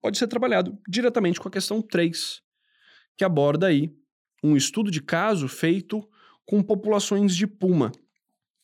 pode 0.00 0.18
ser 0.18 0.26
trabalhado 0.26 0.78
diretamente 0.88 1.38
com 1.38 1.48
a 1.48 1.52
questão 1.52 1.82
3, 1.82 2.40
que 3.16 3.24
aborda 3.24 3.66
aí 3.66 3.92
um 4.42 4.56
estudo 4.56 4.90
de 4.90 5.02
caso 5.02 5.46
feito 5.46 6.08
com 6.46 6.62
populações 6.62 7.36
de 7.36 7.46
puma. 7.46 7.92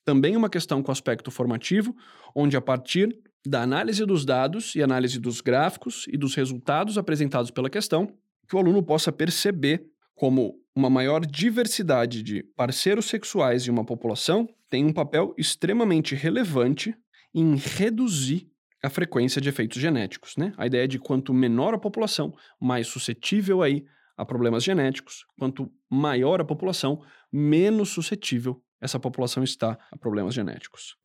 Também 0.04 0.36
uma 0.36 0.48
questão 0.48 0.82
com 0.82 0.90
aspecto 0.90 1.30
formativo, 1.30 1.94
onde 2.34 2.56
a 2.56 2.60
partir 2.60 3.16
da 3.46 3.62
análise 3.62 4.04
dos 4.04 4.24
dados 4.24 4.74
e 4.74 4.82
análise 4.82 5.20
dos 5.20 5.40
gráficos 5.40 6.06
e 6.08 6.16
dos 6.16 6.34
resultados 6.34 6.98
apresentados 6.98 7.50
pela 7.50 7.70
questão, 7.70 8.12
que 8.48 8.56
o 8.56 8.58
aluno 8.58 8.82
possa 8.82 9.12
perceber 9.12 9.86
como 10.16 10.58
uma 10.75 10.90
maior 10.90 11.25
diversidade 11.25 12.23
de 12.23 12.42
parceiros 12.42 13.06
sexuais 13.06 13.62
de 13.62 13.70
uma 13.70 13.85
população 13.85 14.49
tem 14.68 14.85
um 14.85 14.92
papel 14.92 15.35
extremamente 15.38 16.14
relevante 16.14 16.94
em 17.32 17.54
reduzir 17.54 18.50
a 18.82 18.90
frequência 18.90 19.40
de 19.40 19.49
efeitos 19.49 19.80
genéticos, 19.80 20.37
né? 20.37 20.52
A 20.56 20.66
ideia 20.66 20.85
é 20.85 20.88
de 20.88 20.99
quanto 20.99 21.32
menor 21.32 21.75
a 21.75 21.78
população, 21.78 22.35
mais 22.61 22.87
suscetível 22.87 23.62
aí 23.62 23.85
a 24.16 24.25
problemas 24.25 24.64
genéticos, 24.64 25.26
quanto 25.38 25.70
maior 25.90 26.40
a 26.40 26.44
população, 26.44 27.02
menos 27.30 27.90
suscetível 27.90 28.62
essa 28.80 28.99
população 28.99 29.42
está 29.42 29.78
a 29.90 29.96
problemas 29.96 30.35
genéticos. 30.35 30.96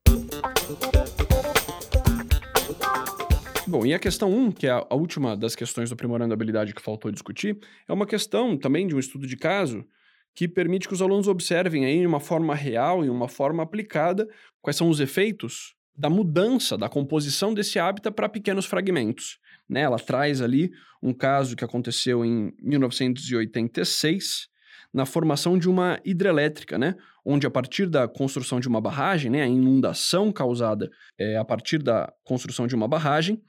Bom, 3.68 3.86
e 3.86 3.94
a 3.94 4.00
questão 4.00 4.32
1, 4.32 4.39
um, 4.39 4.51
que 4.51 4.65
é 4.65 4.72
a 4.72 4.96
última 4.96 5.38
das 5.38 5.56
questões 5.56 5.89
do 5.89 5.94
aprimorando 5.94 6.34
habilidade 6.34 6.74
que 6.74 6.82
faltou 6.82 7.12
discutir, 7.12 7.60
é 7.88 7.94
uma 7.94 8.08
questão 8.08 8.58
também 8.58 8.88
de 8.88 8.96
um 8.96 9.00
estudo 9.00 9.27
de 9.27 9.38
caso 9.38 9.86
que 10.34 10.48
permite 10.48 10.88
que 10.88 10.94
os 10.94 11.01
alunos 11.01 11.27
observem 11.27 11.86
aí 11.86 12.00
de 12.00 12.08
uma 12.08 12.20
forma 12.20 12.56
real 12.56 13.06
e 13.06 13.10
uma 13.10 13.27
forma 13.27 13.62
aplicada 13.62 14.27
quais 14.62 14.77
são 14.77 14.89
os 14.89 15.00
efeitos 15.00 15.75
da 15.96 16.10
mudança 16.10 16.77
da 16.77 16.89
composição 16.89 17.53
desse 17.53 17.77
hábitat 17.77 18.15
para 18.15 18.27
pequenos 18.30 18.65
fragmentos. 18.65 19.38
Né? 19.70 19.82
Ela 19.82 20.00
traz 20.00 20.41
ali 20.41 20.72
um 21.01 21.13
caso 21.13 21.56
que 21.56 21.63
aconteceu 21.63 22.25
em 22.25 22.51
1986, 22.62 24.48
na 24.93 25.05
formação 25.05 25.57
de 25.57 25.69
uma 25.69 26.00
hidrelétrica, 26.03 26.77
né? 26.77 26.95
onde 27.24 27.45
a 27.45 27.51
partir 27.51 27.88
da 27.88 28.07
construção 28.07 28.60
de 28.60 28.67
uma 28.67 28.81
barragem, 28.81 29.29
né, 29.31 29.43
a 29.43 29.48
inundação 29.48 30.31
causada 30.31 30.89
é, 31.17 31.38
a 31.38 31.45
partir 31.45 31.77
da 31.77 32.12
construção 32.24 32.65
de 32.65 32.75
uma 32.75 32.88
barragem, 32.88 33.41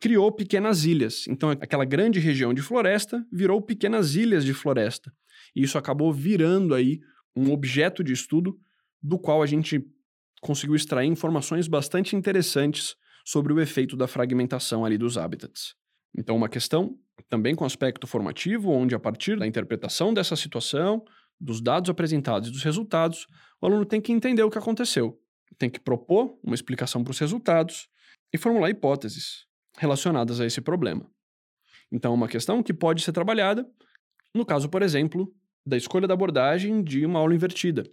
criou 0.00 0.32
pequenas 0.32 0.84
ilhas. 0.84 1.26
Então, 1.28 1.50
aquela 1.50 1.84
grande 1.84 2.18
região 2.18 2.52
de 2.52 2.62
floresta 2.62 3.24
virou 3.32 3.62
pequenas 3.62 4.14
ilhas 4.14 4.44
de 4.44 4.52
floresta. 4.52 5.12
E 5.54 5.62
isso 5.62 5.78
acabou 5.78 6.12
virando 6.12 6.74
aí 6.74 7.00
um 7.36 7.52
objeto 7.52 8.02
de 8.02 8.12
estudo 8.12 8.58
do 9.02 9.18
qual 9.18 9.42
a 9.42 9.46
gente 9.46 9.80
conseguiu 10.40 10.74
extrair 10.74 11.08
informações 11.08 11.68
bastante 11.68 12.16
interessantes 12.16 12.96
sobre 13.24 13.52
o 13.52 13.60
efeito 13.60 13.96
da 13.96 14.08
fragmentação 14.08 14.84
ali 14.84 14.98
dos 14.98 15.16
habitats. 15.16 15.74
Então, 16.16 16.34
uma 16.34 16.48
questão 16.48 16.96
também 17.28 17.54
com 17.54 17.64
aspecto 17.64 18.06
formativo, 18.06 18.70
onde 18.70 18.94
a 18.94 18.98
partir 18.98 19.38
da 19.38 19.46
interpretação 19.46 20.12
dessa 20.12 20.36
situação, 20.36 21.04
dos 21.40 21.60
dados 21.60 21.90
apresentados 21.90 22.48
e 22.48 22.52
dos 22.52 22.62
resultados, 22.62 23.26
o 23.60 23.66
aluno 23.66 23.84
tem 23.84 24.00
que 24.00 24.12
entender 24.12 24.42
o 24.42 24.50
que 24.50 24.58
aconteceu, 24.58 25.18
tem 25.58 25.70
que 25.70 25.80
propor 25.80 26.38
uma 26.42 26.54
explicação 26.54 27.02
para 27.02 27.10
os 27.10 27.18
resultados 27.18 27.88
e 28.32 28.38
formular 28.38 28.70
hipóteses 28.70 29.46
relacionadas 29.78 30.40
a 30.40 30.46
esse 30.46 30.60
problema. 30.60 31.10
Então, 31.92 32.14
uma 32.14 32.28
questão 32.28 32.62
que 32.62 32.72
pode 32.72 33.02
ser 33.02 33.12
trabalhada 33.12 33.66
no 34.34 34.46
caso, 34.46 34.68
por 34.68 34.82
exemplo, 34.82 35.32
da 35.66 35.76
escolha 35.76 36.06
da 36.06 36.14
abordagem 36.14 36.82
de 36.82 37.04
uma 37.04 37.18
aula 37.18 37.34
invertida, 37.34 37.84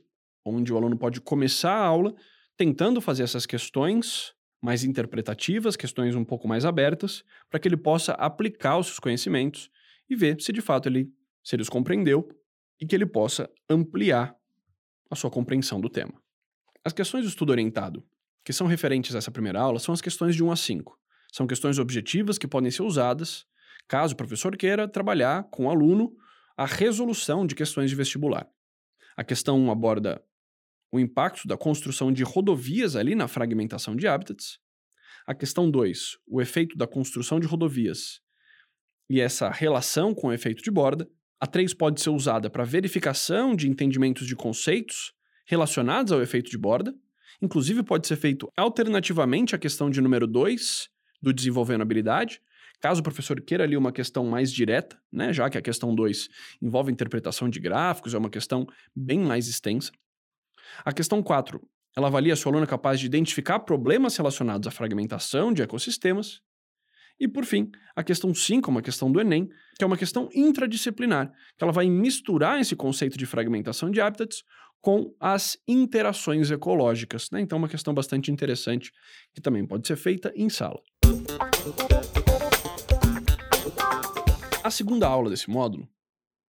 onde 0.46 0.72
o 0.72 0.77
aluno 0.77 0.98
pode 0.98 1.19
começar 1.19 1.74
a 1.74 1.86
aula 1.86 2.15
tentando 2.55 3.01
fazer 3.01 3.24
essas 3.24 3.46
questões 3.46 4.34
mais 4.61 4.83
interpretativas, 4.83 5.75
questões 5.75 6.15
um 6.15 6.25
pouco 6.25 6.47
mais 6.47 6.65
abertas, 6.65 7.23
para 7.49 7.59
que 7.59 7.67
ele 7.67 7.77
possa 7.77 8.13
aplicar 8.13 8.77
os 8.77 8.87
seus 8.87 8.99
conhecimentos 8.99 9.69
e 10.09 10.15
ver 10.15 10.41
se 10.41 10.51
de 10.51 10.61
fato 10.61 10.87
ele 10.87 11.11
se 11.43 11.55
ele 11.55 11.61
os 11.61 11.69
compreendeu 11.69 12.27
e 12.79 12.85
que 12.85 12.93
ele 12.93 13.05
possa 13.05 13.49
ampliar 13.69 14.35
a 15.09 15.15
sua 15.15 15.31
compreensão 15.31 15.79
do 15.79 15.89
tema. 15.89 16.13
As 16.83 16.91
questões 16.91 17.23
do 17.23 17.29
estudo 17.29 17.51
orientado, 17.51 18.05
que 18.43 18.51
são 18.51 18.67
referentes 18.67 19.15
a 19.15 19.19
essa 19.19 19.31
primeira 19.31 19.61
aula, 19.61 19.79
são 19.79 19.93
as 19.93 20.01
questões 20.01 20.35
de 20.35 20.43
1 20.43 20.51
a 20.51 20.55
5. 20.57 20.99
São 21.31 21.47
questões 21.47 21.79
objetivas 21.79 22.37
que 22.37 22.47
podem 22.47 22.69
ser 22.69 22.83
usadas 22.83 23.45
caso 23.87 24.13
o 24.13 24.17
professor 24.17 24.57
queira 24.57 24.87
trabalhar 24.87 25.43
com 25.45 25.65
o 25.65 25.69
aluno 25.69 26.13
a 26.57 26.65
resolução 26.65 27.45
de 27.45 27.55
questões 27.55 27.89
de 27.89 27.95
vestibular. 27.95 28.45
A 29.15 29.23
questão 29.23 29.57
1 29.59 29.71
aborda 29.71 30.21
o 30.91 31.00
impacto 31.00 31.48
da 31.48 31.58
construção 31.58 32.12
de 32.12 32.24
rodovias 32.24 32.96
ali 32.96 33.15
na 33.15 33.27
fragmentação 33.27 33.96
de 33.96 34.08
hábitats. 34.08 34.60
A 35.25 35.36
questão 35.36 35.70
2, 35.70 36.17
o 36.27 36.41
efeito 36.41 36.77
da 36.77 36.88
construção 36.88 37.39
de 37.39 37.48
rodovias 37.48 38.22
e 39.10 39.22
essa 39.22 39.50
relação 39.50 40.13
com 40.13 40.27
o 40.27 40.34
efeito 40.34 40.63
de 40.63 40.72
borda. 40.72 41.08
A 41.39 41.46
3 41.46 41.74
pode 41.74 42.01
ser 42.01 42.10
usada 42.10 42.50
para 42.50 42.63
verificação 42.63 43.56
de 43.56 43.70
entendimentos 43.70 44.25
de 44.25 44.36
conceitos 44.36 45.13
relacionados 45.46 46.12
ao 46.12 46.22
efeito 46.22 46.50
de 46.50 46.58
borda. 46.58 46.94
Inclusive, 47.41 47.84
pode 47.84 48.08
ser 48.08 48.15
feito 48.15 48.51
alternativamente 48.58 49.56
à 49.56 49.58
questão 49.58 49.89
de 49.89 50.01
número 50.01 50.25
2, 50.25 50.89
do 51.22 51.34
desenvolvendo 51.34 51.82
habilidade, 51.82 52.41
caso 52.79 53.01
o 53.01 53.03
professor 53.03 53.39
queira 53.41 53.63
ali 53.63 53.75
uma 53.75 53.91
questão 53.91 54.25
mais 54.25 54.51
direta, 54.51 55.00
né, 55.12 55.34
já 55.34 55.50
que 55.50 55.58
a 55.58 55.62
questão 55.62 55.94
2 55.96 56.29
envolve 56.62 56.91
interpretação 56.91 57.50
de 57.50 57.60
gráficos, 57.60 58.13
é 58.13 58.17
uma 58.17 58.29
questão 58.29 58.67
bem 58.96 59.20
mais 59.20 59.48
extensa. 59.48 59.91
A 60.83 60.91
questão 60.91 61.21
4, 61.21 61.62
ela 61.95 62.07
avalia 62.07 62.36
se 62.36 62.45
o 62.45 62.50
aluno 62.50 62.63
é 62.63 62.67
capaz 62.67 63.00
de 63.00 63.05
identificar 63.05 63.59
problemas 63.59 64.15
relacionados 64.15 64.67
à 64.67 64.71
fragmentação 64.71 65.51
de 65.51 65.62
ecossistemas. 65.62 66.41
E, 67.19 67.27
por 67.27 67.43
fim, 67.45 67.71
a 67.95 68.03
questão 68.03 68.33
5 68.33 68.69
é 68.69 68.71
uma 68.71 68.81
questão 68.81 69.12
do 69.12 69.19
Enem, 69.19 69.50
que 69.75 69.83
é 69.83 69.88
uma 69.88 69.97
questão 69.97 70.29
intradisciplinar, 70.33 71.31
que 71.57 71.63
ela 71.63 71.74
vai 71.74 71.89
misturar 71.89 72.59
esse 72.59 72.75
conceito 72.75 73.17
de 73.17 73.25
fragmentação 73.25 73.89
de 73.89 74.00
hábitats 74.00 74.43
com 74.79 75.15
as 75.19 75.57
interações 75.67 76.51
ecológicas. 76.51 77.31
Né? 77.31 77.41
Então, 77.41 77.57
é 77.57 77.62
uma 77.62 77.67
questão 77.67 77.93
bastante 77.93 78.31
interessante 78.31 78.91
que 79.33 79.41
também 79.41 79.65
pode 79.65 79.88
ser 79.88 79.95
feita 79.95 80.31
em 80.36 80.50
sala. 80.50 80.79
A 84.63 84.69
segunda 84.69 85.07
aula 85.07 85.29
desse 85.29 85.50
módulo, 85.50 85.89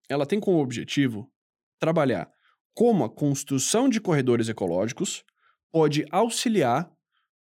ela 0.09 0.25
tem 0.25 0.39
como 0.39 0.59
objetivo 0.59 1.31
trabalhar 1.79 2.29
como 2.77 3.03
a 3.03 3.09
construção 3.09 3.89
de 3.89 3.99
corredores 3.99 4.49
ecológicos 4.49 5.25
pode 5.71 6.05
auxiliar 6.11 6.87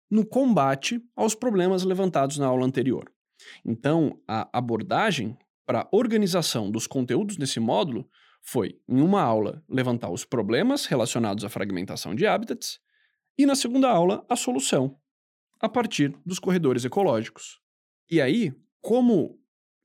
no 0.07 0.23
combate 0.23 1.01
aos 1.15 1.33
problemas 1.33 1.81
levantados 1.81 2.37
na 2.37 2.45
aula 2.45 2.63
anterior. 2.63 3.11
Então, 3.65 4.21
a 4.27 4.47
abordagem 4.55 5.35
para 5.65 5.81
a 5.81 5.87
organização 5.91 6.69
dos 6.69 6.85
conteúdos 6.85 7.39
nesse 7.39 7.59
módulo 7.59 8.07
foi, 8.39 8.79
em 8.87 9.01
uma 9.01 9.19
aula, 9.19 9.63
levantar 9.67 10.11
os 10.11 10.23
problemas 10.23 10.85
relacionados 10.85 11.43
à 11.43 11.49
fragmentação 11.49 12.13
de 12.13 12.27
hábitats 12.27 12.79
e, 13.35 13.47
na 13.47 13.55
segunda 13.55 13.89
aula, 13.89 14.23
a 14.29 14.35
solução, 14.35 14.95
a 15.59 15.67
partir 15.67 16.15
dos 16.23 16.37
corredores 16.37 16.85
ecológicos. 16.85 17.59
E 18.11 18.21
aí, 18.21 18.53
como 18.79 19.39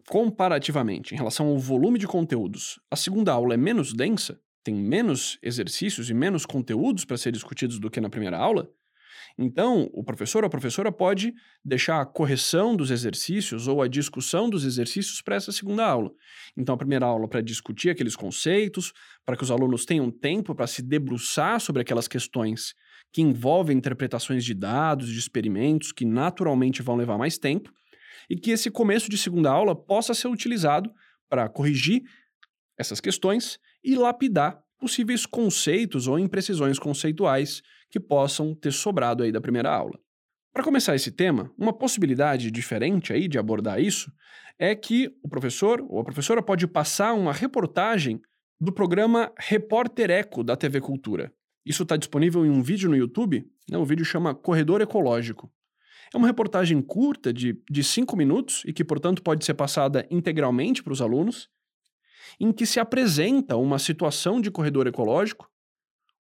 comparativamente 0.06 1.14
em 1.14 1.16
relação 1.16 1.46
ao 1.46 1.56
volume 1.56 1.98
de 1.98 2.06
conteúdos, 2.06 2.78
a 2.90 2.96
segunda 2.96 3.32
aula 3.32 3.54
é 3.54 3.56
menos 3.56 3.94
densa, 3.94 4.38
tem 4.62 4.74
menos 4.74 5.38
exercícios 5.42 6.10
e 6.10 6.14
menos 6.14 6.44
conteúdos 6.44 7.04
para 7.04 7.16
ser 7.16 7.32
discutidos 7.32 7.78
do 7.78 7.90
que 7.90 8.00
na 8.00 8.10
primeira 8.10 8.36
aula, 8.36 8.70
então 9.38 9.88
o 9.92 10.02
professor 10.04 10.44
ou 10.44 10.46
a 10.46 10.50
professora 10.50 10.90
pode 10.92 11.32
deixar 11.64 12.00
a 12.00 12.06
correção 12.06 12.76
dos 12.76 12.90
exercícios 12.90 13.68
ou 13.68 13.82
a 13.82 13.88
discussão 13.88 14.48
dos 14.48 14.64
exercícios 14.64 15.22
para 15.22 15.36
essa 15.36 15.52
segunda 15.52 15.86
aula. 15.86 16.10
Então, 16.56 16.74
a 16.74 16.78
primeira 16.78 17.06
aula 17.06 17.28
para 17.28 17.40
discutir 17.40 17.90
aqueles 17.90 18.16
conceitos, 18.16 18.92
para 19.24 19.36
que 19.36 19.42
os 19.42 19.50
alunos 19.50 19.84
tenham 19.84 20.10
tempo 20.10 20.54
para 20.54 20.66
se 20.66 20.82
debruçar 20.82 21.60
sobre 21.60 21.82
aquelas 21.82 22.08
questões 22.08 22.74
que 23.12 23.22
envolvem 23.22 23.76
interpretações 23.76 24.44
de 24.44 24.54
dados, 24.54 25.08
de 25.08 25.18
experimentos, 25.18 25.92
que 25.92 26.04
naturalmente 26.04 26.82
vão 26.82 26.96
levar 26.96 27.18
mais 27.18 27.38
tempo, 27.38 27.72
e 28.28 28.36
que 28.36 28.52
esse 28.52 28.70
começo 28.70 29.10
de 29.10 29.18
segunda 29.18 29.50
aula 29.50 29.74
possa 29.74 30.14
ser 30.14 30.28
utilizado 30.28 30.92
para 31.28 31.48
corrigir 31.48 32.02
essas 32.78 33.00
questões 33.00 33.58
e 33.82 33.94
lapidar 33.94 34.62
possíveis 34.78 35.26
conceitos 35.26 36.08
ou 36.08 36.18
imprecisões 36.18 36.78
conceituais 36.78 37.62
que 37.90 38.00
possam 38.00 38.54
ter 38.54 38.72
sobrado 38.72 39.22
aí 39.22 39.30
da 39.30 39.40
primeira 39.40 39.70
aula. 39.70 39.98
Para 40.52 40.64
começar 40.64 40.96
esse 40.96 41.12
tema, 41.12 41.52
uma 41.56 41.72
possibilidade 41.72 42.50
diferente 42.50 43.12
aí 43.12 43.28
de 43.28 43.38
abordar 43.38 43.80
isso 43.80 44.10
é 44.58 44.74
que 44.74 45.10
o 45.22 45.28
professor 45.28 45.84
ou 45.88 46.00
a 46.00 46.04
professora 46.04 46.42
pode 46.42 46.66
passar 46.66 47.12
uma 47.14 47.32
reportagem 47.32 48.20
do 48.60 48.72
programa 48.72 49.32
Repórter 49.38 50.10
Eco 50.10 50.44
da 50.44 50.56
TV 50.56 50.80
Cultura. 50.80 51.32
Isso 51.64 51.82
está 51.82 51.96
disponível 51.96 52.44
em 52.44 52.50
um 52.50 52.62
vídeo 52.62 52.90
no 52.90 52.96
YouTube, 52.96 53.46
né? 53.70 53.78
o 53.78 53.84
vídeo 53.84 54.04
chama 54.04 54.34
Corredor 54.34 54.80
Ecológico. 54.80 55.50
É 56.12 56.16
uma 56.18 56.26
reportagem 56.26 56.82
curta 56.82 57.32
de, 57.32 57.62
de 57.70 57.84
cinco 57.84 58.16
minutos 58.16 58.62
e 58.66 58.72
que, 58.72 58.84
portanto, 58.84 59.22
pode 59.22 59.44
ser 59.44 59.54
passada 59.54 60.06
integralmente 60.10 60.82
para 60.82 60.92
os 60.92 61.00
alunos, 61.00 61.48
em 62.38 62.52
que 62.52 62.66
se 62.66 62.78
apresenta 62.78 63.56
uma 63.56 63.78
situação 63.78 64.40
de 64.40 64.50
corredor 64.50 64.86
ecológico 64.86 65.50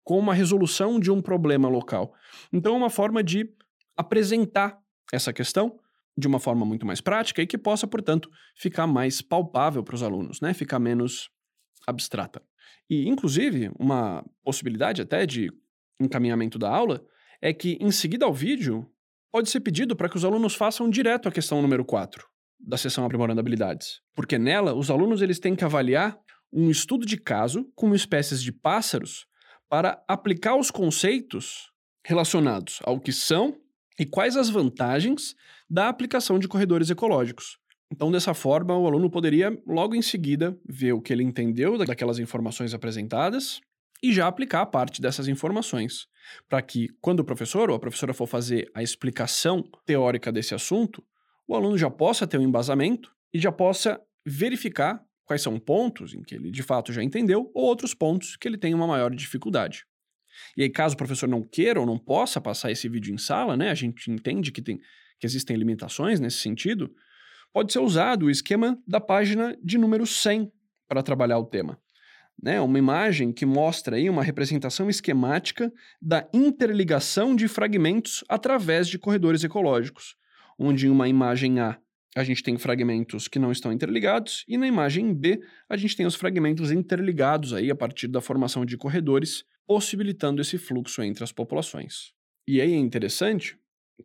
com 0.04 0.18
uma 0.18 0.32
resolução 0.32 0.98
de 0.98 1.10
um 1.10 1.20
problema 1.20 1.68
local. 1.68 2.14
Então, 2.52 2.74
é 2.74 2.76
uma 2.76 2.88
forma 2.88 3.22
de 3.22 3.52
apresentar 3.96 4.78
essa 5.12 5.32
questão 5.32 5.78
de 6.16 6.26
uma 6.26 6.40
forma 6.40 6.64
muito 6.64 6.86
mais 6.86 7.00
prática 7.00 7.42
e 7.42 7.46
que 7.46 7.58
possa, 7.58 7.86
portanto, 7.86 8.30
ficar 8.56 8.86
mais 8.86 9.20
palpável 9.20 9.84
para 9.84 9.94
os 9.94 10.02
alunos, 10.02 10.40
né? 10.40 10.54
Ficar 10.54 10.78
menos 10.78 11.28
abstrata. 11.86 12.42
E, 12.88 13.06
inclusive, 13.08 13.70
uma 13.78 14.24
possibilidade 14.42 15.02
até 15.02 15.26
de 15.26 15.52
encaminhamento 16.00 16.58
da 16.58 16.70
aula 16.70 17.04
é 17.40 17.52
que, 17.52 17.78
em 17.80 17.90
seguida 17.90 18.24
ao 18.24 18.32
vídeo, 18.32 18.90
pode 19.30 19.50
ser 19.50 19.60
pedido 19.60 19.94
para 19.94 20.08
que 20.08 20.16
os 20.16 20.24
alunos 20.24 20.54
façam 20.54 20.88
direto 20.88 21.28
a 21.28 21.32
questão 21.32 21.60
número 21.60 21.84
4 21.84 22.26
da 22.58 22.76
sessão 22.76 23.04
Aprimorando 23.04 23.40
Habilidades. 23.40 24.00
Porque 24.14 24.38
nela, 24.38 24.74
os 24.74 24.90
alunos 24.90 25.22
eles 25.22 25.38
têm 25.38 25.54
que 25.54 25.64
avaliar 25.64 26.18
um 26.52 26.70
estudo 26.70 27.06
de 27.06 27.16
caso 27.16 27.70
com 27.74 27.94
espécies 27.94 28.42
de 28.42 28.52
pássaros 28.52 29.26
para 29.68 30.02
aplicar 30.08 30.56
os 30.56 30.70
conceitos 30.70 31.70
relacionados 32.04 32.80
ao 32.84 32.98
que 32.98 33.12
são 33.12 33.54
e 33.98 34.06
quais 34.06 34.36
as 34.36 34.48
vantagens 34.48 35.34
da 35.68 35.88
aplicação 35.88 36.38
de 36.38 36.48
corredores 36.48 36.88
ecológicos. 36.88 37.58
Então, 37.90 38.10
dessa 38.10 38.34
forma, 38.34 38.76
o 38.76 38.86
aluno 38.86 39.10
poderia 39.10 39.50
logo 39.66 39.94
em 39.94 40.02
seguida 40.02 40.58
ver 40.66 40.92
o 40.92 41.00
que 41.00 41.12
ele 41.12 41.22
entendeu 41.22 41.78
daquelas 41.78 42.18
informações 42.18 42.74
apresentadas 42.74 43.60
e 44.02 44.12
já 44.12 44.26
aplicar 44.26 44.64
parte 44.66 45.00
dessas 45.00 45.26
informações, 45.26 46.06
para 46.48 46.62
que, 46.62 46.88
quando 47.00 47.20
o 47.20 47.24
professor 47.24 47.70
ou 47.70 47.76
a 47.76 47.80
professora 47.80 48.14
for 48.14 48.26
fazer 48.26 48.70
a 48.74 48.82
explicação 48.82 49.64
teórica 49.84 50.30
desse 50.30 50.54
assunto, 50.54 51.02
o 51.48 51.56
aluno 51.56 51.76
já 51.76 51.90
possa 51.90 52.26
ter 52.26 52.38
um 52.38 52.42
embasamento 52.42 53.10
e 53.32 53.38
já 53.38 53.50
possa 53.50 54.00
verificar 54.24 55.02
quais 55.24 55.42
são 55.42 55.58
pontos 55.58 56.14
em 56.14 56.22
que 56.22 56.34
ele 56.34 56.50
de 56.50 56.62
fato 56.62 56.92
já 56.92 57.02
entendeu 57.02 57.50
ou 57.54 57.64
outros 57.64 57.94
pontos 57.94 58.36
que 58.36 58.46
ele 58.46 58.58
tem 58.58 58.74
uma 58.74 58.86
maior 58.86 59.14
dificuldade. 59.14 59.86
E 60.56 60.62
aí, 60.62 60.70
caso 60.70 60.94
o 60.94 60.98
professor 60.98 61.28
não 61.28 61.42
queira 61.42 61.80
ou 61.80 61.86
não 61.86 61.98
possa 61.98 62.40
passar 62.40 62.70
esse 62.70 62.88
vídeo 62.88 63.12
em 63.12 63.18
sala, 63.18 63.56
né, 63.56 63.70
a 63.70 63.74
gente 63.74 64.10
entende 64.10 64.52
que, 64.52 64.62
tem, 64.62 64.78
que 65.18 65.26
existem 65.26 65.56
limitações 65.56 66.20
nesse 66.20 66.38
sentido, 66.38 66.94
pode 67.52 67.72
ser 67.72 67.80
usado 67.80 68.26
o 68.26 68.30
esquema 68.30 68.78
da 68.86 69.00
página 69.00 69.58
de 69.62 69.78
número 69.78 70.06
100 70.06 70.52
para 70.86 71.02
trabalhar 71.02 71.38
o 71.38 71.46
tema 71.46 71.80
né, 72.42 72.60
uma 72.60 72.78
imagem 72.78 73.32
que 73.32 73.44
mostra 73.44 73.96
aí 73.96 74.08
uma 74.08 74.22
representação 74.22 74.88
esquemática 74.88 75.72
da 76.00 76.28
interligação 76.32 77.34
de 77.34 77.48
fragmentos 77.48 78.24
através 78.28 78.86
de 78.88 78.98
corredores 78.98 79.42
ecológicos, 79.42 80.16
onde 80.58 80.86
em 80.86 80.90
uma 80.90 81.08
imagem 81.08 81.60
A 81.60 81.78
a 82.16 82.24
gente 82.24 82.42
tem 82.42 82.58
fragmentos 82.58 83.28
que 83.28 83.38
não 83.38 83.52
estão 83.52 83.72
interligados 83.72 84.44
e 84.48 84.56
na 84.56 84.66
imagem 84.66 85.14
B 85.14 85.40
a 85.68 85.76
gente 85.76 85.96
tem 85.96 86.06
os 86.06 86.14
fragmentos 86.14 86.72
interligados 86.72 87.52
aí 87.52 87.70
a 87.70 87.76
partir 87.76 88.08
da 88.08 88.20
formação 88.20 88.64
de 88.64 88.76
corredores, 88.76 89.44
possibilitando 89.66 90.40
esse 90.40 90.58
fluxo 90.58 91.02
entre 91.02 91.22
as 91.22 91.30
populações. 91.30 92.12
E 92.46 92.60
aí 92.60 92.72
é 92.72 92.76
interessante 92.76 93.56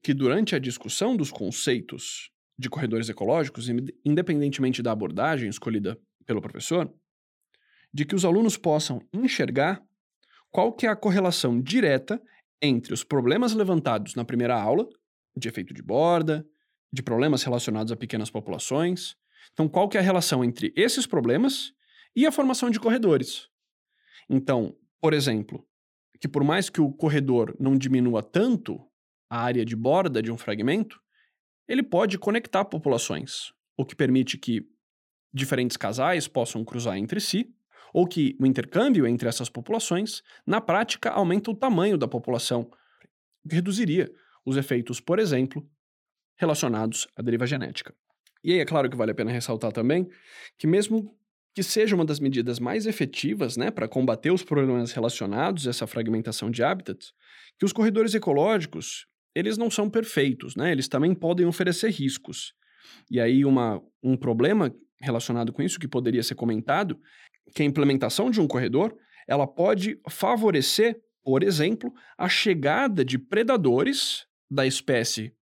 que 0.02 0.14
durante 0.14 0.56
a 0.56 0.60
discussão 0.60 1.16
dos 1.16 1.32
conceitos 1.32 2.30
de 2.58 2.70
corredores 2.70 3.10
ecológicos, 3.10 3.68
independentemente 4.06 4.84
da 4.84 4.92
abordagem 4.92 5.50
escolhida 5.50 5.98
pelo 6.26 6.42
professor, 6.42 6.94
de 7.94 8.06
que 8.06 8.16
os 8.16 8.26
alunos 8.26 8.58
possam 8.58 9.02
enxergar 9.14 9.82
qual 10.52 10.74
que 10.74 10.86
é 10.86 10.90
a 10.90 10.96
correlação 10.96 11.60
direta 11.62 12.22
entre 12.62 12.94
os 12.94 13.04
problemas 13.04 13.54
levantados 13.54 14.16
na 14.16 14.24
primeira 14.24 14.60
aula, 14.60 14.88
de 15.36 15.48
efeito 15.48 15.74
de 15.74 15.82
borda, 15.82 16.46
de 16.92 17.02
problemas 17.02 17.44
relacionados 17.44 17.92
a 17.92 17.96
pequenas 17.96 18.30
populações. 18.30 19.16
Então, 19.52 19.68
qual 19.68 19.90
que 19.90 19.98
é 19.98 20.00
a 20.00 20.04
relação 20.04 20.44
entre 20.44 20.74
esses 20.76 21.08
problemas 21.08 21.74
e 22.16 22.26
a 22.26 22.32
formação 22.32 22.70
de 22.70 22.80
corredores? 22.80 23.50
Então, 24.30 24.76
por 25.02 25.14
exemplo, 25.14 25.68
que 26.20 26.28
por 26.28 26.44
mais 26.44 26.70
que 26.70 26.80
o 26.80 26.94
corredor 26.94 27.56
não 27.60 27.78
diminua 27.78 28.22
tanto 28.22 28.80
a 29.30 29.40
área 29.40 29.66
de 29.66 29.76
borda 29.76 30.22
de 30.22 30.32
um 30.32 30.38
fragmento, 30.38 31.02
ele 31.68 31.84
pode 31.84 32.18
conectar 32.18 32.66
populações, 32.66 33.52
o 33.76 33.86
que 33.86 33.96
permite 33.96 34.38
que 34.38 34.62
diferentes 35.34 35.76
casais 35.76 36.28
possam 36.28 36.64
cruzar 36.64 36.98
entre 36.98 37.20
si 37.20 37.54
ou 37.94 38.08
que 38.08 38.36
o 38.40 38.46
intercâmbio 38.46 39.06
entre 39.06 39.28
essas 39.28 39.50
populações, 39.50 40.24
na 40.48 40.60
prática, 40.60 41.12
aumenta 41.12 41.52
o 41.52 41.56
tamanho 41.56 41.98
da 41.98 42.08
população, 42.08 42.70
reduziria 43.50 44.12
os 44.46 44.58
efeitos, 44.58 45.00
por 45.00 45.20
exemplo, 45.20 45.68
relacionados 46.38 47.08
à 47.16 47.22
deriva 47.22 47.46
genética. 47.46 47.94
E 48.44 48.52
aí 48.52 48.60
é 48.60 48.66
claro 48.66 48.90
que 48.90 48.98
vale 48.98 49.12
a 49.12 49.16
pena 49.16 49.32
ressaltar 49.32 49.72
também 49.72 50.08
que 50.58 50.68
mesmo 50.68 51.16
que 51.56 51.62
seja 51.62 51.96
uma 51.96 52.04
das 52.04 52.20
medidas 52.20 52.60
mais 52.60 52.88
efetivas 52.88 53.56
né, 53.56 53.70
para 53.70 53.88
combater 53.88 54.32
os 54.32 54.44
problemas 54.44 54.92
relacionados 54.92 55.68
a 55.68 55.70
essa 55.70 55.86
fragmentação 55.86 56.50
de 56.50 56.64
hábitats, 56.64 57.14
que 57.60 57.66
os 57.66 57.72
corredores 57.72 58.16
ecológicos 58.16 59.06
eles 59.36 59.58
não 59.58 59.70
são 59.70 59.90
perfeitos, 59.90 60.56
né? 60.56 60.72
eles 60.72 60.88
também 60.88 61.14
podem 61.14 61.46
oferecer 61.46 61.90
riscos. 61.90 62.54
E 63.10 63.20
aí 63.20 63.46
uma, 63.46 63.82
um 64.02 64.16
problema 64.16 64.74
relacionado 65.02 65.52
com 65.52 65.62
isso 65.62 65.80
que 65.80 65.88
poderia 65.88 66.24
ser 66.24 66.36
comentado 66.36 67.00
que 67.56 67.64
a 67.64 67.66
implementação 67.66 68.30
de 68.30 68.40
um 68.40 68.48
corredor 68.48 68.96
ela 69.28 69.48
pode 69.48 70.00
favorecer, 70.10 71.02
por 71.24 71.44
exemplo, 71.44 71.94
a 72.18 72.28
chegada 72.30 73.04
de 73.04 73.18
predadores 73.18 74.26
da 74.50 74.66
espécie 74.66 75.34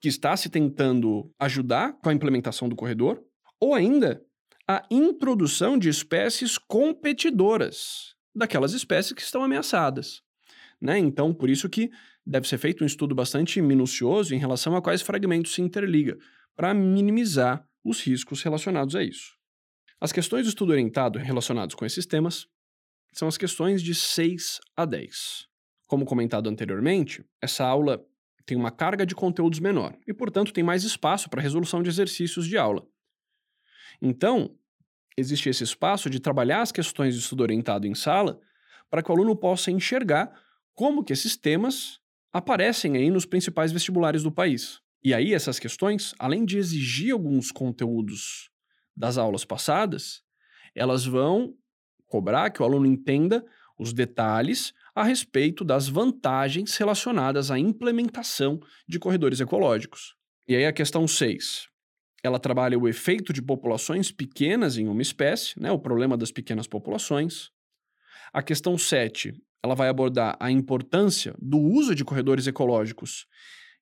que 0.00 0.08
está 0.08 0.36
se 0.36 0.48
tentando 0.48 1.32
ajudar 1.38 1.92
com 2.00 2.08
a 2.08 2.12
implementação 2.12 2.68
do 2.68 2.74
corredor, 2.74 3.22
ou 3.60 3.74
ainda 3.74 4.20
a 4.68 4.82
introdução 4.90 5.78
de 5.78 5.88
espécies 5.88 6.58
competidoras 6.58 8.14
daquelas 8.34 8.72
espécies 8.72 9.12
que 9.12 9.22
estão 9.22 9.44
ameaçadas. 9.44 10.22
Né? 10.80 10.98
Então, 10.98 11.32
por 11.32 11.48
isso 11.48 11.68
que 11.68 11.90
deve 12.26 12.48
ser 12.48 12.58
feito 12.58 12.82
um 12.82 12.86
estudo 12.86 13.14
bastante 13.14 13.60
minucioso 13.60 14.34
em 14.34 14.38
relação 14.38 14.74
a 14.74 14.82
quais 14.82 15.02
fragmentos 15.02 15.54
se 15.54 15.62
interliga, 15.62 16.16
para 16.56 16.74
minimizar 16.74 17.64
os 17.84 18.00
riscos 18.00 18.42
relacionados 18.42 18.94
a 18.94 19.02
isso. 19.02 19.36
As 20.00 20.12
questões 20.12 20.44
do 20.44 20.48
estudo 20.48 20.72
orientado 20.72 21.18
relacionadas 21.18 21.74
com 21.74 21.84
esses 21.86 22.06
temas 22.06 22.46
são 23.12 23.28
as 23.28 23.36
questões 23.36 23.82
de 23.82 23.94
6 23.94 24.60
a 24.76 24.84
10. 24.84 25.46
Como 25.86 26.04
comentado 26.04 26.48
anteriormente, 26.48 27.24
essa 27.40 27.64
aula 27.64 28.04
tem 28.44 28.56
uma 28.56 28.70
carga 28.70 29.06
de 29.06 29.14
conteúdos 29.14 29.60
menor 29.60 29.96
e, 30.06 30.12
portanto, 30.12 30.52
tem 30.52 30.64
mais 30.64 30.84
espaço 30.84 31.28
para 31.30 31.42
resolução 31.42 31.82
de 31.82 31.88
exercícios 31.88 32.46
de 32.46 32.56
aula. 32.56 32.86
Então, 34.00 34.56
existe 35.16 35.48
esse 35.48 35.64
espaço 35.64 36.08
de 36.10 36.20
trabalhar 36.20 36.62
as 36.62 36.72
questões 36.72 37.14
de 37.14 37.20
estudo 37.20 37.42
orientado 37.42 37.86
em 37.86 37.94
sala 37.94 38.40
para 38.90 39.02
que 39.02 39.10
o 39.10 39.14
aluno 39.14 39.36
possa 39.36 39.70
enxergar 39.70 40.32
como 40.74 41.04
que 41.04 41.12
esses 41.12 41.36
temas 41.36 42.00
aparecem 42.32 42.96
aí 42.96 43.10
nos 43.10 43.26
principais 43.26 43.72
vestibulares 43.72 44.22
do 44.22 44.32
país. 44.32 44.80
E 45.04 45.12
aí 45.12 45.34
essas 45.34 45.58
questões, 45.58 46.14
além 46.18 46.44
de 46.44 46.58
exigir 46.58 47.12
alguns 47.12 47.50
conteúdos 47.50 48.50
das 48.96 49.18
aulas 49.18 49.44
passadas, 49.44 50.22
elas 50.74 51.04
vão 51.04 51.54
cobrar 52.06 52.50
que 52.50 52.62
o 52.62 52.64
aluno 52.64 52.86
entenda 52.86 53.44
os 53.78 53.92
detalhes 53.92 54.72
a 54.94 55.02
respeito 55.02 55.64
das 55.64 55.88
vantagens 55.88 56.76
relacionadas 56.76 57.50
à 57.50 57.58
implementação 57.58 58.60
de 58.86 58.98
corredores 58.98 59.40
ecológicos. 59.40 60.14
E 60.46 60.54
aí 60.54 60.66
a 60.66 60.72
questão 60.72 61.06
6. 61.06 61.68
Ela 62.22 62.38
trabalha 62.38 62.78
o 62.78 62.88
efeito 62.88 63.32
de 63.32 63.42
populações 63.42 64.12
pequenas 64.12 64.76
em 64.76 64.86
uma 64.86 65.02
espécie, 65.02 65.58
né, 65.58 65.72
o 65.72 65.78
problema 65.78 66.16
das 66.16 66.30
pequenas 66.30 66.66
populações. 66.66 67.50
A 68.32 68.42
questão 68.42 68.78
7, 68.78 69.34
ela 69.62 69.74
vai 69.74 69.88
abordar 69.88 70.36
a 70.38 70.50
importância 70.50 71.34
do 71.40 71.58
uso 71.58 71.94
de 71.94 72.04
corredores 72.04 72.46
ecológicos 72.46 73.26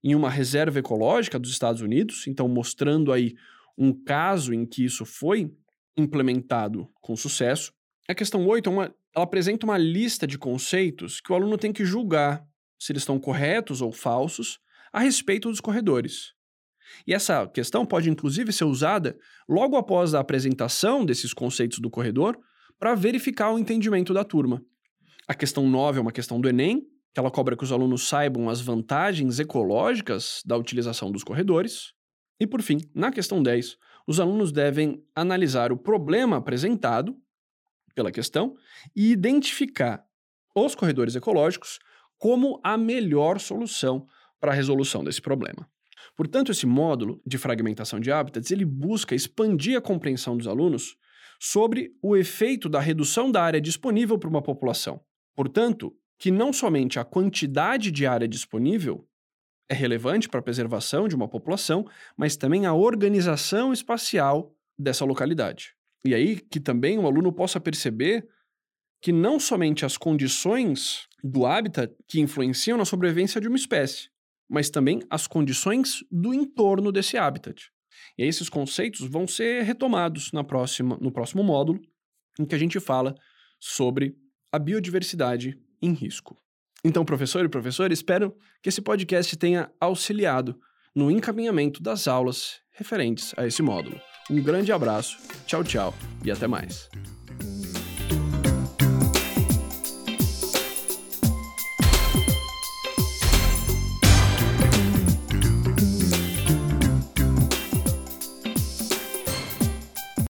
em 0.02 0.14
uma 0.14 0.30
reserva 0.30 0.78
ecológica 0.78 1.38
dos 1.38 1.50
Estados 1.50 1.82
Unidos, 1.82 2.26
então 2.26 2.48
mostrando 2.48 3.12
aí 3.12 3.34
um 3.76 3.92
caso 3.92 4.54
em 4.54 4.64
que 4.64 4.84
isso 4.84 5.04
foi 5.04 5.52
implementado 5.96 6.88
com 7.00 7.16
sucesso. 7.16 7.72
A 8.08 8.14
questão 8.14 8.46
8 8.46 8.68
é 8.68 8.72
uma, 8.72 8.94
ela 9.14 9.24
apresenta 9.24 9.66
uma 9.66 9.78
lista 9.78 10.26
de 10.26 10.38
conceitos 10.38 11.20
que 11.20 11.32
o 11.32 11.34
aluno 11.34 11.58
tem 11.58 11.72
que 11.72 11.84
julgar 11.84 12.44
se 12.78 12.92
eles 12.92 13.02
estão 13.02 13.18
corretos 13.18 13.82
ou 13.82 13.92
falsos 13.92 14.58
a 14.92 15.00
respeito 15.00 15.48
dos 15.48 15.60
corredores. 15.60 16.32
E 17.06 17.14
essa 17.14 17.46
questão 17.46 17.86
pode 17.86 18.10
inclusive 18.10 18.52
ser 18.52 18.64
usada 18.64 19.16
logo 19.48 19.76
após 19.76 20.14
a 20.14 20.20
apresentação 20.20 21.04
desses 21.04 21.32
conceitos 21.32 21.78
do 21.78 21.90
corredor 21.90 22.38
para 22.78 22.94
verificar 22.94 23.52
o 23.52 23.58
entendimento 23.58 24.14
da 24.14 24.24
turma. 24.24 24.62
A 25.28 25.34
questão 25.34 25.68
9 25.68 25.98
é 25.98 26.02
uma 26.02 26.12
questão 26.12 26.40
do 26.40 26.48
Enem, 26.48 26.82
que 27.12 27.20
ela 27.20 27.30
cobra 27.30 27.56
que 27.56 27.64
os 27.64 27.72
alunos 27.72 28.08
saibam 28.08 28.48
as 28.48 28.60
vantagens 28.60 29.38
ecológicas 29.38 30.42
da 30.44 30.56
utilização 30.56 31.10
dos 31.10 31.22
corredores. 31.22 31.92
E 32.40 32.46
por 32.46 32.62
fim, 32.62 32.78
na 32.94 33.12
questão 33.12 33.42
10, 33.42 33.76
os 34.06 34.18
alunos 34.18 34.50
devem 34.50 35.04
analisar 35.14 35.72
o 35.72 35.76
problema 35.76 36.38
apresentado 36.38 37.14
pela 37.94 38.12
questão 38.12 38.56
e 38.94 39.10
identificar 39.10 40.04
os 40.54 40.74
corredores 40.74 41.14
ecológicos 41.14 41.78
como 42.18 42.60
a 42.62 42.76
melhor 42.76 43.40
solução 43.40 44.06
para 44.38 44.52
a 44.52 44.54
resolução 44.54 45.02
desse 45.02 45.20
problema. 45.20 45.68
Portanto, 46.16 46.52
esse 46.52 46.66
módulo 46.66 47.20
de 47.26 47.38
fragmentação 47.38 48.00
de 48.00 48.10
hábitats, 48.10 48.50
ele 48.50 48.64
busca 48.64 49.14
expandir 49.14 49.76
a 49.76 49.80
compreensão 49.80 50.36
dos 50.36 50.46
alunos 50.46 50.96
sobre 51.38 51.94
o 52.02 52.16
efeito 52.16 52.68
da 52.68 52.80
redução 52.80 53.30
da 53.30 53.42
área 53.42 53.60
disponível 53.60 54.18
para 54.18 54.28
uma 54.28 54.42
população. 54.42 55.00
Portanto, 55.34 55.94
que 56.18 56.30
não 56.30 56.52
somente 56.52 56.98
a 56.98 57.04
quantidade 57.04 57.90
de 57.90 58.06
área 58.06 58.28
disponível 58.28 59.08
é 59.70 59.74
relevante 59.74 60.28
para 60.28 60.40
a 60.40 60.42
preservação 60.42 61.08
de 61.08 61.14
uma 61.14 61.28
população, 61.28 61.86
mas 62.16 62.36
também 62.36 62.66
a 62.66 62.74
organização 62.74 63.72
espacial 63.72 64.54
dessa 64.78 65.04
localidade. 65.04 65.74
E 66.04 66.14
aí 66.14 66.40
que 66.40 66.60
também 66.60 66.98
o 66.98 67.06
aluno 67.06 67.32
possa 67.32 67.60
perceber 67.60 68.26
que 69.02 69.12
não 69.12 69.40
somente 69.40 69.84
as 69.84 69.96
condições 69.96 71.06
do 71.22 71.46
hábitat 71.46 71.94
que 72.06 72.20
influenciam 72.20 72.76
na 72.78 72.84
sobrevivência 72.84 73.40
de 73.40 73.48
uma 73.48 73.56
espécie, 73.56 74.08
mas 74.48 74.70
também 74.70 75.00
as 75.10 75.26
condições 75.26 76.04
do 76.10 76.34
entorno 76.34 76.90
desse 76.90 77.16
habitat. 77.16 77.70
E 78.18 78.24
esses 78.24 78.48
conceitos 78.48 79.00
vão 79.00 79.26
ser 79.26 79.62
retomados 79.62 80.32
na 80.32 80.42
próxima, 80.42 80.98
no 81.00 81.12
próximo 81.12 81.42
módulo, 81.42 81.80
em 82.38 82.44
que 82.44 82.54
a 82.54 82.58
gente 82.58 82.80
fala 82.80 83.14
sobre 83.58 84.16
a 84.52 84.58
biodiversidade 84.58 85.58
em 85.80 85.92
risco. 85.92 86.36
Então, 86.84 87.04
professor 87.04 87.44
e 87.44 87.48
professora, 87.48 87.92
espero 87.92 88.34
que 88.62 88.68
esse 88.68 88.80
podcast 88.80 89.36
tenha 89.36 89.70
auxiliado 89.78 90.58
no 90.94 91.10
encaminhamento 91.10 91.82
das 91.82 92.08
aulas 92.08 92.60
referentes 92.72 93.34
a 93.36 93.46
esse 93.46 93.62
módulo. 93.62 94.00
Um 94.28 94.42
grande 94.42 94.72
abraço, 94.72 95.18
tchau, 95.46 95.64
tchau 95.64 95.94
e 96.24 96.30
até 96.30 96.46
mais. 96.46 96.88